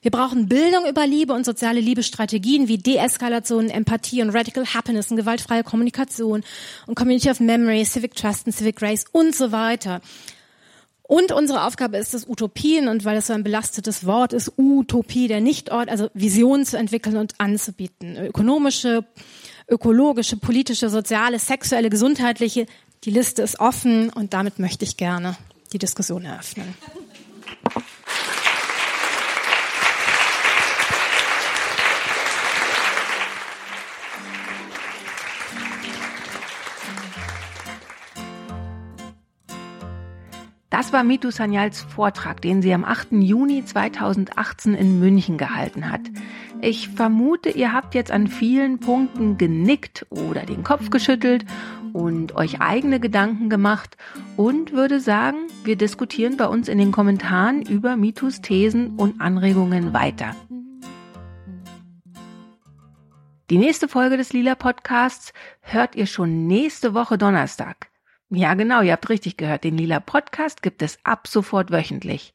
[0.00, 5.16] Wir brauchen Bildung über Liebe und soziale Liebestrategien wie Deeskalation, Empathie und Radical Happiness und
[5.16, 6.44] gewaltfreie Kommunikation
[6.86, 10.00] und Community of Memory, Civic Trust und Civic Grace und so weiter.
[11.02, 15.26] Und unsere Aufgabe ist es, Utopien, und weil das so ein belastetes Wort ist, Utopie,
[15.26, 18.16] der Nichtort, also Visionen zu entwickeln und anzubieten.
[18.18, 19.06] Ökonomische,
[19.68, 22.66] ökologische, politische, soziale, sexuelle, gesundheitliche.
[23.04, 25.36] Die Liste ist offen und damit möchte ich gerne
[25.72, 26.74] die Diskussion eröffnen.
[40.70, 43.12] Das war Mitu Sanyals Vortrag, den sie am 8.
[43.12, 46.02] Juni 2018 in München gehalten hat.
[46.60, 51.46] Ich vermute, ihr habt jetzt an vielen Punkten genickt oder den Kopf geschüttelt
[51.94, 53.96] und euch eigene Gedanken gemacht
[54.36, 59.94] und würde sagen, wir diskutieren bei uns in den Kommentaren über Mitus Thesen und Anregungen
[59.94, 60.36] weiter.
[63.48, 67.88] Die nächste Folge des Lila Podcasts hört ihr schon nächste Woche Donnerstag.
[68.30, 69.64] Ja, genau, ihr habt richtig gehört.
[69.64, 72.34] Den Lila Podcast gibt es ab sofort wöchentlich.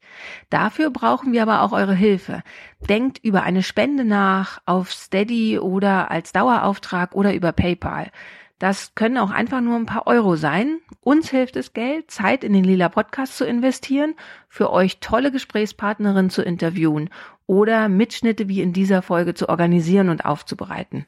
[0.50, 2.42] Dafür brauchen wir aber auch eure Hilfe.
[2.88, 8.10] Denkt über eine Spende nach auf Steady oder als Dauerauftrag oder über PayPal.
[8.58, 10.80] Das können auch einfach nur ein paar Euro sein.
[11.00, 14.14] Uns hilft es Geld, Zeit in den Lila Podcast zu investieren,
[14.48, 17.08] für euch tolle Gesprächspartnerinnen zu interviewen
[17.46, 21.06] oder Mitschnitte wie in dieser Folge zu organisieren und aufzubereiten.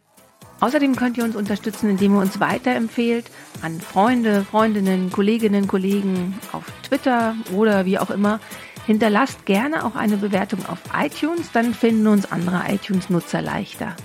[0.60, 3.26] Außerdem könnt ihr uns unterstützen, indem ihr uns weiterempfehlt
[3.62, 8.40] an Freunde, Freundinnen, Kolleginnen, Kollegen auf Twitter oder wie auch immer.
[8.86, 13.96] Hinterlasst gerne auch eine Bewertung auf iTunes, dann finden uns andere iTunes-Nutzer leichter.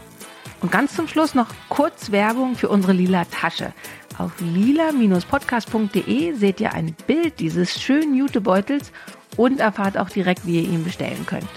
[0.61, 3.73] Und ganz zum Schluss noch kurz Werbung für unsere lila Tasche.
[4.17, 8.91] Auf lila-podcast.de seht ihr ein Bild dieses schönen Jutebeutels
[9.37, 11.49] und erfahrt auch direkt, wie ihr ihn bestellen könnt.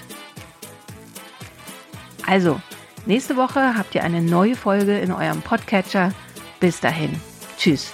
[2.27, 2.61] Also,
[3.07, 6.13] nächste Woche habt ihr eine neue Folge in eurem Podcatcher.
[6.61, 7.21] Bis dahin.
[7.57, 7.93] Tschüss.